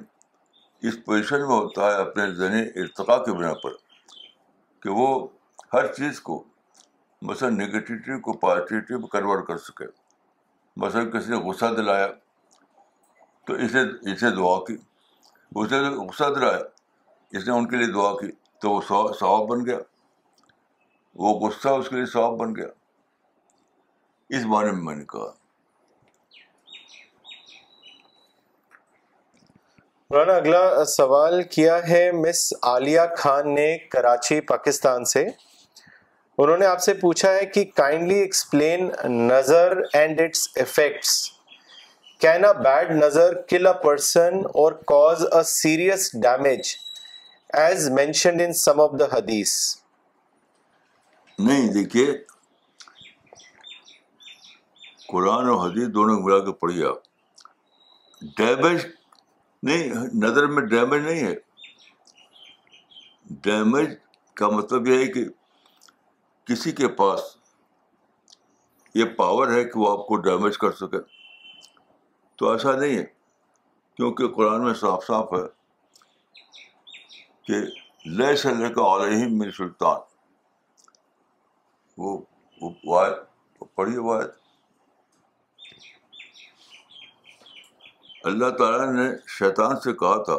[0.88, 3.72] اس پوزیشن میں ہوتا ہے اپنے ذہنی ارتقاء کی بنا پر
[4.82, 5.06] کہ وہ
[5.72, 6.42] ہر چیز کو
[7.30, 9.84] مثلاً نگیٹیوٹی کو پازیٹیوٹی میں کنورٹ کر سکے
[10.84, 12.06] مثلاً کسی نے غصہ دلایا
[13.46, 16.62] تو اسے اسے دعا کی اس نے غصہ دلایا
[17.36, 18.30] اس نے ان کے لیے دعا کی
[18.62, 19.78] تو وہ ثواب بن گیا
[21.22, 22.66] وہ غصہ اس اس کے لیے بن گیا
[24.52, 25.30] بارے میں میں نے کہا
[30.10, 36.80] مولانا اگلا سوال کیا ہے مس آلیا خان نے کراچی پاکستان سے انہوں نے آپ
[36.82, 38.88] سے پوچھا ہے کہ kindly explain
[39.26, 41.12] nazar and its effects
[42.20, 46.74] can a bad nazar kill a person or cause serious damage
[47.62, 49.52] as mentioned in some of the hadith
[51.38, 52.06] نہیں دیکھیے
[55.08, 57.48] قرآن اور حدیث دونوں ملا کے پڑھیے آپ
[58.36, 58.86] ڈیمیج
[59.68, 59.94] نہیں
[60.24, 61.34] نظر میں ڈیمیج نہیں ہے
[63.44, 63.90] ڈیمیج
[64.36, 65.24] کا مطلب یہ ہے کہ
[66.48, 67.20] کسی کے پاس
[68.94, 70.98] یہ پاور ہے کہ وہ آپ کو ڈیمیج کر سکے
[72.38, 73.04] تو ایسا نہیں ہے
[73.96, 75.46] کیونکہ قرآن میں صاف صاف ہے
[77.46, 77.54] کہ
[78.18, 80.00] لے سے علیہ من سلطان
[81.98, 82.18] وہ
[83.00, 83.18] آیت
[83.74, 84.32] پڑھی وہ آیت
[88.30, 89.08] اللہ تعالیٰ نے
[89.38, 90.36] شیطان سے کہا تھا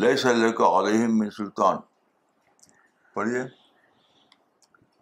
[0.00, 1.76] لئے صلی کا علیہ من سلطان
[3.14, 3.42] پڑھیے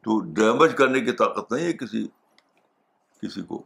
[0.04, 2.06] تو ڈیمیج کرنے کی طاقت نہیں ہے کسی
[3.22, 3.62] کسی کو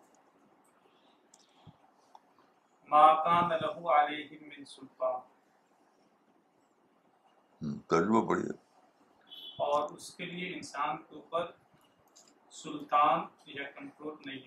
[7.88, 8.61] ترجمہ پڑھیے
[9.70, 11.50] اور اس کے لیے انسان کے اوپر
[12.62, 14.40] سلطان یا کنٹرول نہیں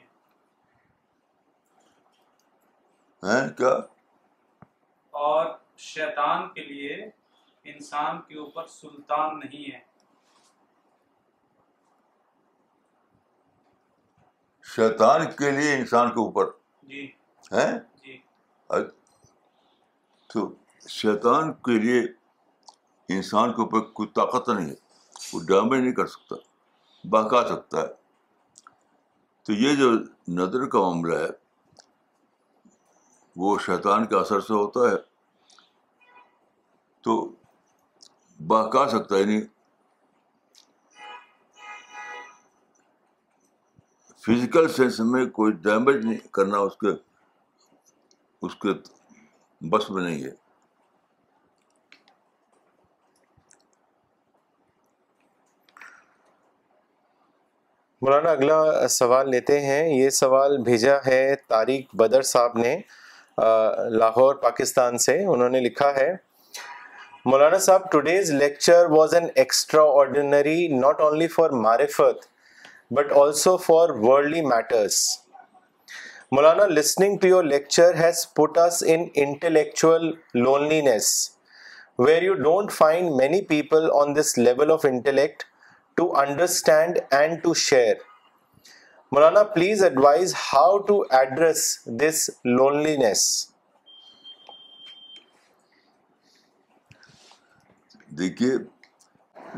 [3.28, 3.74] ہے کیا
[5.28, 5.46] اور
[5.86, 6.96] شیطان کے لیے
[7.76, 9.80] انسان کے اوپر سلطان نہیں ہے
[14.76, 16.52] شیطان کے لیے انسان کے اوپر
[16.94, 17.06] جی,
[18.04, 18.18] جی۔
[20.34, 20.48] تو
[21.02, 22.00] شیطان کے لیے
[23.16, 24.76] انسان کے اوپر کوئی طاقت نہیں ہے
[25.34, 26.36] وہ ڈیمیج نہیں کر سکتا
[27.12, 27.88] بہکا سکتا ہے
[29.46, 29.92] تو یہ جو
[30.38, 31.28] نظر کا معاملہ ہے
[33.44, 34.96] وہ شیطان کے اثر سے ہوتا ہے
[37.04, 37.18] تو
[38.54, 39.40] بہکا سکتا ہے یعنی
[44.26, 46.94] فزیکل سینس میں کوئی ڈیمیج نہیں کرنا اس کے
[48.46, 48.74] اس کے
[49.72, 50.32] بس میں نہیں ہے
[58.06, 58.56] مولانا اگلا
[58.94, 61.20] سوال لیتے ہیں یہ سوال بھیجا ہے
[61.50, 62.74] طارق بدر صاحب نے
[64.00, 66.08] لاہور پاکستان سے انہوں نے لکھا ہے
[67.32, 69.26] Maulana Sahab today's lecture was an
[70.02, 72.26] extraordinary not only for marifat
[73.00, 75.00] but also for worldly matters
[76.36, 78.26] Maulana listening to your lecture has
[78.66, 80.12] us in intellectual
[80.92, 81.10] loneliness
[82.22, 85.44] you don't find many people on this level of intellect
[85.98, 87.96] to understand and to share
[89.12, 91.62] Maulana please advise how to address
[92.02, 92.96] this lonely
[98.18, 98.52] دیکھیے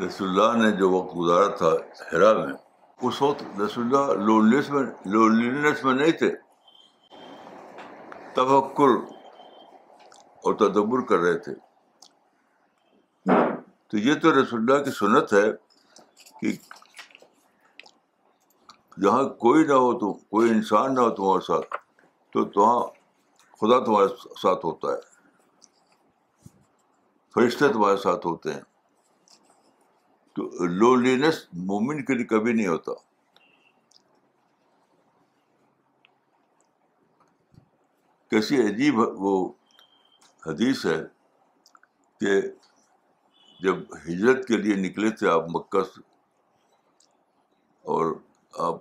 [0.05, 2.53] رسول اللہ نے جو وقت گزارا تھا میں
[3.07, 6.31] اس وقت رسول اللہ میں میں نہیں تھے
[8.35, 8.95] تبکر
[10.43, 11.53] اور تدبر کر رہے تھے
[13.91, 15.45] تو یہ تو رسول اللہ کی سنت ہے
[19.01, 21.75] جہاں کوئی نہ ہو تو کوئی انسان نہ ہو تمہارے ساتھ
[22.33, 22.79] تو وہاں
[23.61, 24.07] خدا تمہارے
[24.41, 25.15] ساتھ ہوتا ہے
[27.33, 28.61] فرشتے تمہارے ساتھ ہوتے ہیں
[30.35, 30.49] تو
[30.81, 32.91] لونلینس مومن کے لیے کبھی نہیں ہوتا
[38.31, 39.33] کیسی عجیب وہ
[40.45, 40.97] حدیث ہے
[42.19, 42.41] کہ
[43.63, 45.79] جب ہجرت کے لیے نکلے تھے آپ مکہ
[47.93, 48.05] اور
[48.67, 48.77] آپ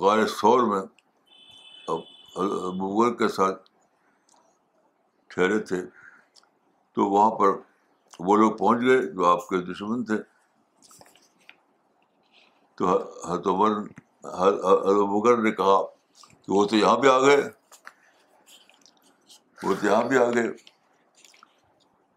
[0.00, 0.80] غیر شور میں
[2.80, 3.62] مغل کے ساتھ
[5.34, 5.76] ٹھہرے تھے
[6.94, 7.52] تو وہاں پر
[8.26, 10.16] وہ لوگ پہنچ گئے جو آپ کے دشمن تھے
[12.78, 12.96] تو
[13.34, 13.78] ہتومر
[14.72, 17.40] ادوبر نے کہا کہ وہ تو یہاں بھی آ گئے
[19.62, 20.50] وہ تو یہاں بھی آ گئے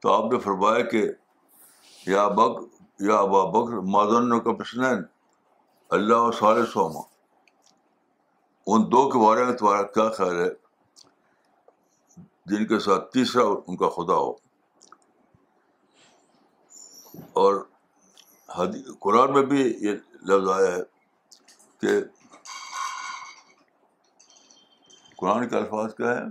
[0.01, 1.03] تو آپ نے فرمایا کہ
[2.07, 2.61] یا بگ
[3.07, 4.99] یا ابا بکر مادن کا پسنین
[5.95, 6.99] اللہ سال سوما
[8.73, 10.49] ان دو کے بارے میں تمہارا کیا خیال ہے
[12.51, 14.31] جن کے ساتھ تیسرا ان کا خدا ہو
[17.45, 17.61] اور
[19.05, 19.93] قرآن میں بھی یہ
[20.29, 20.81] لفظ آیا ہے
[21.81, 21.99] کہ
[25.19, 26.25] قرآن کے الفاظ کیا ہے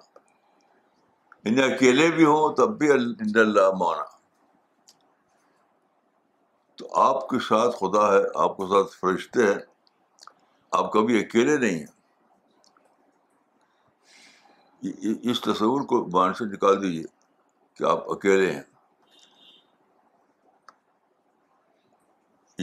[1.49, 4.03] انہیں اکیلے بھی ہوں تب بھی ان اللہ مانا
[6.77, 9.57] تو آپ کے ساتھ خدا ہے آپ کے ساتھ فرشتے ہیں
[10.79, 11.97] آپ کبھی اکیلے نہیں ہیں
[15.31, 17.03] اس تصور کو بان سے نکال دیجیے
[17.77, 18.61] کہ آپ اکیلے ہیں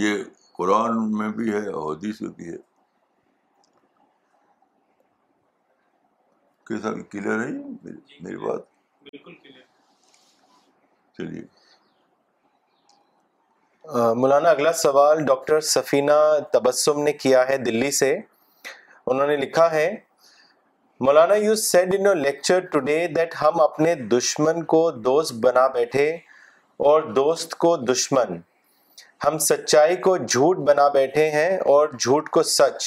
[0.05, 0.23] یہ
[0.57, 2.57] قرآن میں بھی ہے حدیث میں بھی ہے
[6.69, 8.63] کیسا کلیئر ہے میری جی، بات
[11.17, 11.43] چلیے
[14.21, 16.13] مولانا اگلا سوال ڈاکٹر سفینہ
[16.53, 19.87] تبسم نے کیا ہے دلی سے انہوں نے لکھا ہے
[21.09, 26.11] مولانا you said in lecture today that ہم اپنے دشمن کو دوست بنا بیٹھے
[26.89, 28.37] اور دوست کو دشمن
[29.27, 32.85] ہم سچائی کو جھوٹ بنا بیٹھے ہیں اور جھوٹ کو سچ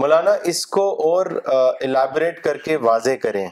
[0.00, 1.26] مولانا اس کو اور
[1.86, 3.46] الیبریٹ کر کے واضح کریں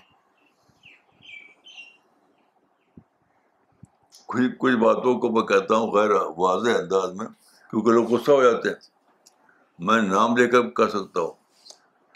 [4.35, 7.27] کچھ کچھ باتوں کو میں کہتا ہوں غیر واضح انداز میں
[7.71, 11.33] کیونکہ لوگ غصہ ہو جاتے ہیں میں نام لے کر کہہ سکتا ہوں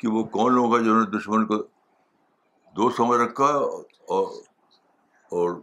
[0.01, 1.63] کہ وہ کون لوگ ہیں جنہوں نے دشمن کو
[2.81, 3.85] دوست سمجھ رکھا ہے
[4.17, 4.27] اور
[5.41, 5.61] اور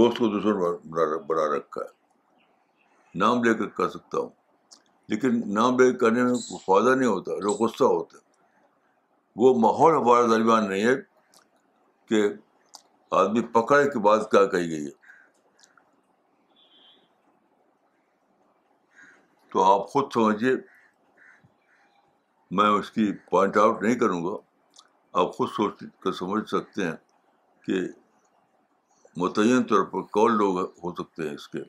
[0.00, 4.37] دوست کو دشمن بنا رکھا ہے نام لے کر کہہ سکتا ہوں
[5.10, 8.18] لیکن نام بے کرنے میں کوئی فائدہ نہیں ہوتا لوگ غصہ ہوتا
[9.42, 10.94] وہ ماحول ہمارا درمیان نہیں ہے
[12.08, 12.20] کہ
[13.20, 14.96] آدمی پکڑے کے بعد کیا کہی گئی ہے
[19.52, 20.52] تو آپ خود سمجھیے
[22.58, 24.36] میں اس کی پوائنٹ آؤٹ نہیں کروں گا
[25.20, 26.96] آپ خود سوچ سمجھ سکتے ہیں
[27.66, 27.80] کہ
[29.20, 31.62] متعین طور پر کون لوگ ہو سکتے ہیں اس کے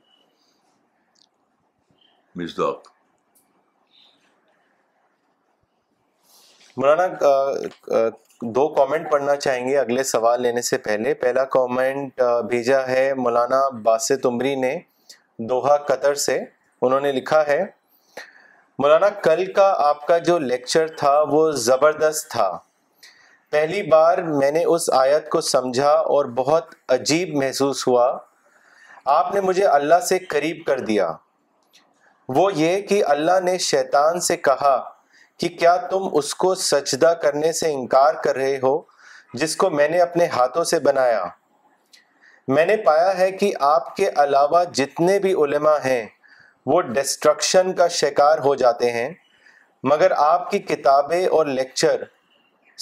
[2.41, 2.59] مزد
[6.81, 7.05] مولانا
[8.55, 13.57] دو کامنٹ پڑھنا چاہیں گے اگلے سوال لینے سے پہلے پہلا کامنٹ بھیجا ہے مولانا
[13.87, 14.71] باسط عمری نے
[15.49, 16.37] دوہا قطر سے
[16.81, 17.59] انہوں نے لکھا ہے
[18.83, 22.49] مولانا کل کا آپ کا جو لیکچر تھا وہ زبردست تھا
[23.51, 28.07] پہلی بار میں نے اس آیت کو سمجھا اور بہت عجیب محسوس ہوا
[29.17, 31.11] آپ نے مجھے اللہ سے قریب کر دیا
[32.39, 34.75] وہ یہ کہ اللہ نے شیطان سے کہا
[35.39, 38.77] کہ کیا تم اس کو سجدہ کرنے سے انکار کر رہے ہو
[39.41, 41.23] جس کو میں نے اپنے ہاتھوں سے بنایا
[42.55, 46.05] میں نے پایا ہے کہ آپ کے علاوہ جتنے بھی علماء ہیں
[46.71, 49.09] وہ ڈسٹرکشن کا شکار ہو جاتے ہیں
[49.91, 52.03] مگر آپ کی کتابیں اور لیکچر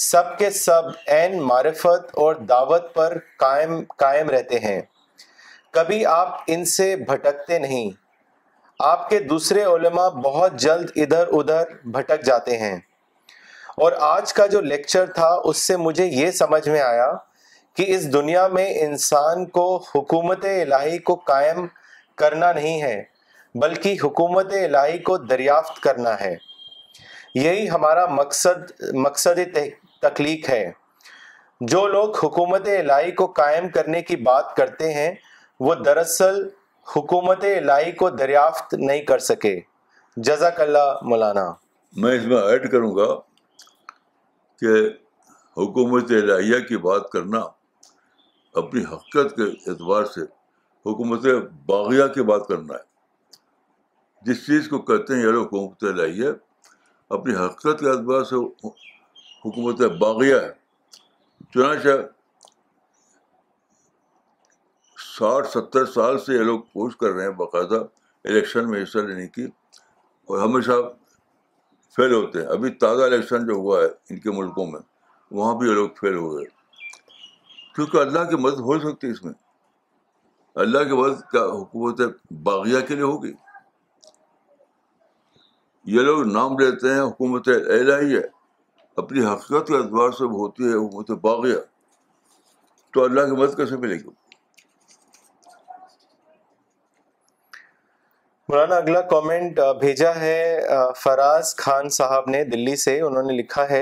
[0.03, 4.79] سب کے سب عین معرفت اور دعوت پر قائم قائم رہتے ہیں
[5.73, 7.89] کبھی آپ ان سے بھٹکتے نہیں
[8.85, 12.75] آپ کے دوسرے علماء بہت جلد ادھر ادھر بھٹک جاتے ہیں
[13.81, 17.09] اور آج کا جو لیکچر تھا اس سے مجھے یہ سمجھ میں آیا
[17.77, 21.65] کہ اس دنیا میں انسان کو حکومت الہی کو قائم
[22.17, 23.01] کرنا نہیں ہے
[23.61, 26.35] بلکہ حکومت الہی کو دریافت کرنا ہے
[27.35, 28.71] یہی ہمارا مقصد
[29.05, 29.39] مقصد
[30.01, 30.63] تخلیق ہے
[31.71, 35.11] جو لوگ حکومت الہی کو قائم کرنے کی بات کرتے ہیں
[35.65, 36.41] وہ دراصل
[36.95, 39.59] حکومت الہی کو دریافت نہیں کر سکے
[40.27, 41.41] جزاک اللہ مولانا
[42.01, 43.05] میں اس میں ایڈ کروں گا
[44.59, 44.73] کہ
[45.61, 47.39] حکومت الہیہ کی بات کرنا
[48.61, 50.21] اپنی حقیقت کے اعتبار سے
[50.89, 51.25] حکومت
[51.67, 56.29] باغیہ کی بات کرنا ہے جس چیز کو کہتے ہیں لوگ حکومت الہیہ
[57.17, 58.35] اپنی حقیقت کے اعتبار سے
[58.65, 60.51] حکومت باغیہ ہے
[61.53, 61.97] چنانچہ
[65.17, 67.77] ساٹھ ستر سال سے یہ لوگ کوشش کر رہے ہیں باقاعدہ
[68.29, 69.43] الیکشن میں حصہ لینے کی
[70.27, 70.71] اور ہمیشہ
[71.95, 74.79] فیل ہوتے ہیں ابھی تازہ الیکشن جو ہوا ہے ان کے ملکوں میں
[75.39, 76.45] وہاں بھی یہ لوگ فیل ہو گئے
[77.75, 79.33] کیونکہ اللہ کی مدد ہو سکتی ہے اس میں
[80.65, 82.01] اللہ کی مدد کا حکومت
[82.51, 83.33] باغیہ کے لیے ہوگی
[85.95, 88.21] یہ لوگ نام لیتے ہیں حکومت الہی ہے
[89.05, 91.57] اپنی حقیقت کے اعتبار سے ہوتی ہے حکومت باغیہ
[92.93, 94.15] تو اللہ کی مدد کیسے ملے گی
[98.51, 100.67] مولانا اگلا کومنٹ بھیجا ہے
[100.97, 103.81] فراز خان صاحب نے دلی سے انہوں نے لکھا ہے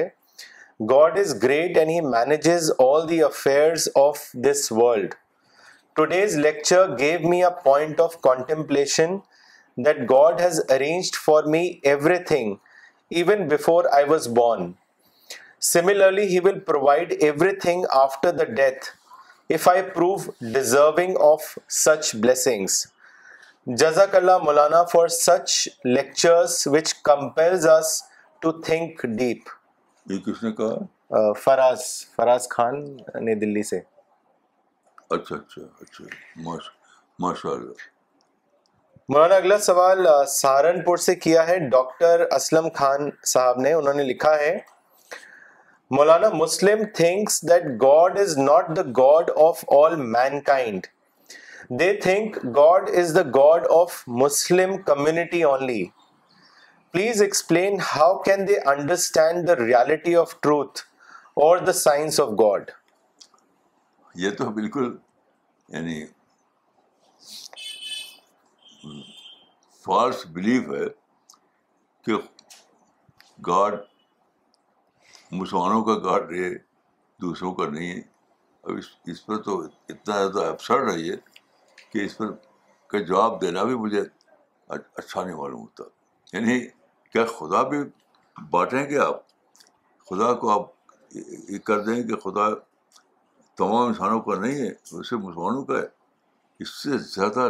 [0.90, 4.20] God is great and he manages all the affairs of
[4.50, 5.14] this world
[5.96, 9.16] today's lecture gave me a point of contemplation
[9.86, 11.64] that God has arranged for me
[12.34, 12.56] everything
[13.22, 14.72] even before I was born
[15.74, 17.14] similarly he will provide
[17.68, 18.90] everything after the death
[19.56, 20.16] if I prove
[20.54, 22.86] deserving of such blessings
[23.74, 25.54] جزاک Allah Maulana for such
[25.86, 27.88] lectures which compels us
[28.42, 29.50] to think deep
[30.12, 31.82] یہ کس نے کہا فراز
[32.18, 32.76] فراز خان
[33.26, 33.80] نے دلی سے
[35.16, 36.04] اچھا اچھا, اچھا۔
[37.20, 37.90] ماشاء اللہ
[39.14, 40.06] مولانا اگلا سوال
[40.36, 44.58] سہارنپور سے کیا ہے ڈاکٹر اسلم خان صاحب نے انہوں نے لکھا ہے
[45.98, 49.96] مولانا Muslim thinks that God is not the God of all
[50.54, 50.88] mankind
[51.80, 55.84] they think God is the God of Muslim community only
[56.94, 60.82] please explain how can they understand the reality of truth
[61.46, 62.72] or the science of God
[64.24, 64.96] یہ تو بالکل
[65.76, 66.06] یعنی
[69.86, 70.86] false belief ہے
[72.06, 72.18] کہ
[73.48, 73.80] God
[75.32, 76.54] مسلمانوں کا God ہے
[77.22, 78.02] دوسروں کا نہیں ہے
[78.64, 81.16] اب اس اس پر تو اتنا زیادہ افسر رہی ہے
[81.96, 82.32] کہ اس پر
[82.92, 84.02] کا جواب دینا بھی مجھے
[84.76, 85.84] اچھا نہیں معلوم ہوتا
[86.36, 86.60] یعنی
[87.12, 87.78] کیا خدا بھی
[88.52, 89.22] بانٹیں گے آپ
[90.10, 90.68] خدا کو آپ
[91.52, 92.50] یہ کر دیں کہ خدا
[93.62, 95.88] تمام انسانوں کا نہیں ہے ویسے مسلمانوں کا ہے
[96.64, 97.48] اس سے زیادہ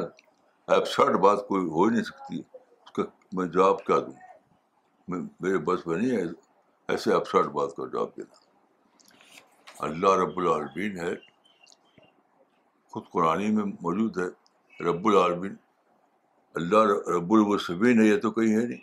[0.74, 3.04] ایپسرڈ بات کوئی ہو ہی نہیں سکتی اس کا
[3.38, 6.24] میں جواب کیا دوں میرے بس میں نہیں ہے
[6.94, 11.14] ایسے ایپسرڈ بات کا جواب دینا اللہ رب العالمین ہے
[12.96, 14.26] خود قرآن میں موجود ہے
[14.86, 15.56] رب العالمین
[16.60, 16.84] اللہ
[17.16, 17.34] رب
[17.70, 18.78] ہے ہے یہ تو کہیں نہیں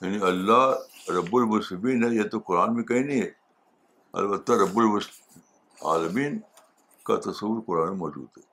[0.00, 0.62] یعنی اللہ
[1.18, 1.30] رب
[1.84, 3.28] ہے یہ تو قرآن میں کہیں نہیں ہے
[4.24, 5.08] البتہ رب المس
[5.92, 6.36] عالمین
[7.10, 8.44] کا تصور قرآن میں موجود ہے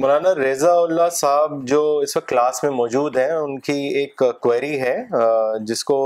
[0.00, 4.12] مولانا رضا اللہ صاحب جو اس وقت کلاس میں موجود ہیں ان کی ایک
[4.46, 4.96] کوئری ہے
[5.70, 5.96] جس کو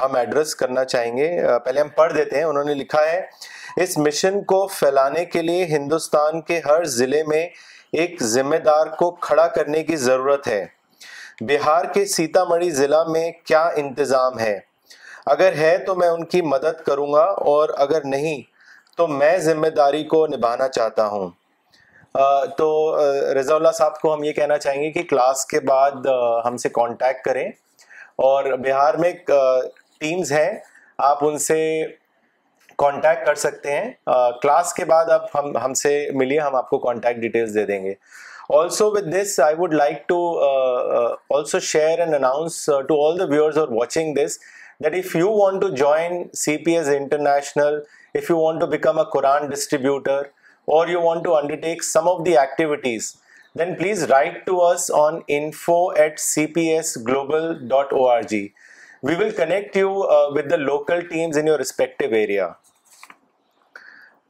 [0.00, 1.28] ہم ایڈریس کرنا چاہیں گے
[1.64, 3.20] پہلے ہم پڑھ دیتے ہیں انہوں نے لکھا ہے
[3.82, 7.46] اس مشن کو پھیلانے کے لیے ہندوستان کے ہر ضلع میں
[8.02, 10.64] ایک ذمہ دار کو کھڑا کرنے کی ضرورت ہے
[11.48, 14.58] بہار کے سیتا مڑھی ضلع میں کیا انتظام ہے
[15.34, 17.24] اگر ہے تو میں ان کی مدد کروں گا
[17.54, 18.40] اور اگر نہیں
[18.96, 21.30] تو میں ذمہ داری کو نبھانا چاہتا ہوں
[22.56, 22.66] تو
[23.38, 26.06] رضا اللہ صاحب کو ہم یہ کہنا چاہیں گے کہ کلاس کے بعد
[26.44, 27.46] ہم سے کانٹیکٹ کریں
[28.28, 29.12] اور بہار میں
[30.02, 30.50] ٹیمز ہیں
[31.10, 31.56] آپ ان سے
[32.78, 33.90] کانٹیکٹ کر سکتے ہیں
[34.42, 35.88] کلاس کے بعد اب ہم ہم سے
[36.20, 37.92] ملیے ہم آپ کو کانٹیکٹ ڈیٹیلز دے دیں گے
[38.60, 40.18] also with this I would like to
[41.36, 42.58] also share and announce
[42.88, 44.38] to all the viewers are watching this
[44.84, 47.78] that if you want to join C P S international
[48.20, 50.22] if you want to become a Quran distributor
[50.78, 51.36] or you want to
[51.68, 53.12] undertake some of the activities
[53.58, 58.22] then please write to us on info at C P S global dot O R
[58.30, 58.46] G
[59.06, 59.88] we will connect you
[60.34, 61.00] with the local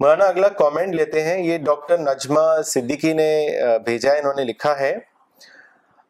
[0.01, 3.28] Maulana اگلا comment لیتے ہیں یہ doctor Najma Siddiqui نے
[3.86, 4.93] بھیجا ہے انہوں نے لکھا ہے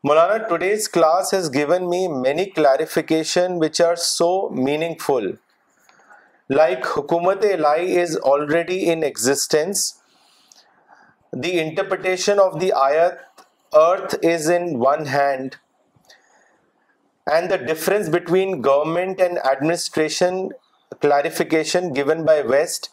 [0.08, 4.30] Maulana today's class has given me many clarification which are so
[5.06, 5.30] meaningful
[6.56, 9.84] like hukumat is already in existence
[11.44, 13.40] the interpretation of the ayat
[13.82, 15.54] earth is in one hand
[17.30, 20.40] and the difference between government and administration
[21.00, 22.86] clarification given by West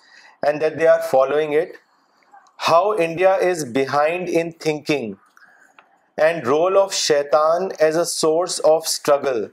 [0.47, 1.76] and that they are following it
[2.69, 5.14] how India is behind in thinking
[6.26, 9.43] and role of Shaitan as a source of struggle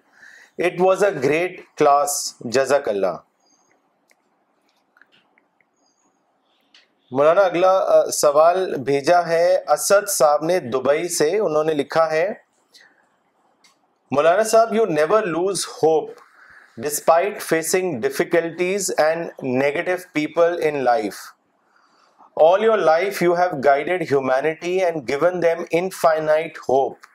[0.67, 2.23] it was a great class
[2.55, 3.17] جزاک اللہ
[7.13, 7.73] مولانا اگلا
[8.13, 12.27] سوال بھیجا ہے اسد صاحب نے Dubai سے انہوں نے لکھا ہے
[14.17, 16.21] Maulana Sahib, you never lose hope
[16.85, 19.33] despite facing difficulties and
[19.65, 21.17] negative people in life.
[22.45, 27.09] All your life you have guided humanity and given them infinite hope.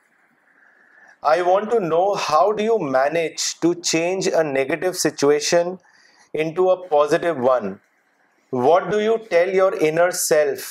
[1.24, 5.80] I want to know, how do you manage to change a negative situation
[6.36, 7.80] into a positive one?
[8.52, 10.68] What do you tell your inner self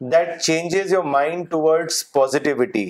[0.00, 2.86] that changes your mind towards positivity?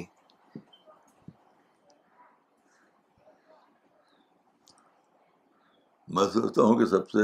[6.16, 7.22] میں سوچتا ہوں کہ سب سے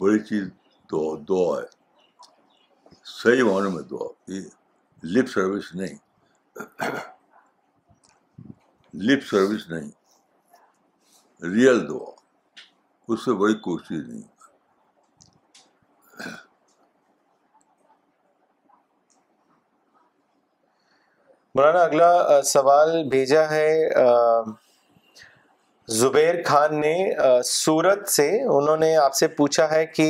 [0.00, 0.44] بڑی چیز
[0.90, 4.08] دعا دعا ہے صحیح معنوں میں دعا
[5.12, 5.94] لپ سروس نہیں
[9.10, 9.90] لپ سروس نہیں
[11.54, 12.10] ریئل دعا
[13.12, 14.30] اس سے بڑی کوشش نہیں
[21.54, 22.12] مولانا اگلا
[22.52, 23.68] سوال بھیجا ہے
[26.00, 26.94] زبیر خان نے
[27.44, 30.06] سورت سے انہوں نے آپ سے پوچھا ہے کہ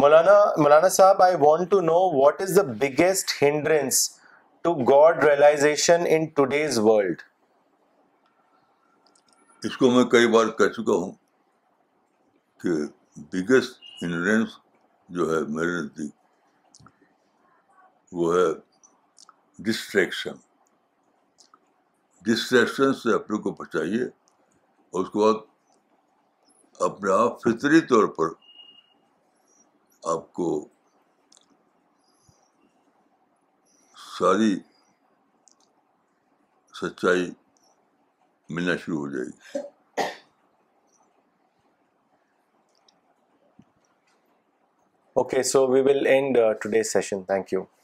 [0.00, 0.32] مولانا
[0.62, 4.08] مولانا صاحب I want to know what is the biggest hindrance
[4.62, 7.22] to God realization in today's world
[9.66, 11.12] اس کو میں کئی بار کہہ چکا ہوں
[12.62, 12.86] کہ
[13.32, 14.58] بگیسٹ ہنڈرنس
[15.16, 16.10] جو ہے میرے نزدیک
[18.14, 18.46] وہ ہے
[19.70, 20.34] ڈسٹریکشن
[22.26, 24.04] ڈسٹریکشن سے اپنے کو بچائیے
[24.94, 25.44] اس کے بعد
[26.88, 28.32] اپنے آپ فطری طور پر
[30.12, 30.48] آپ کو
[34.18, 34.54] ساری
[36.80, 37.30] سچائی
[38.54, 39.58] ملنا شروع ہو جائے گی
[45.20, 47.75] okay so we will end today session thank you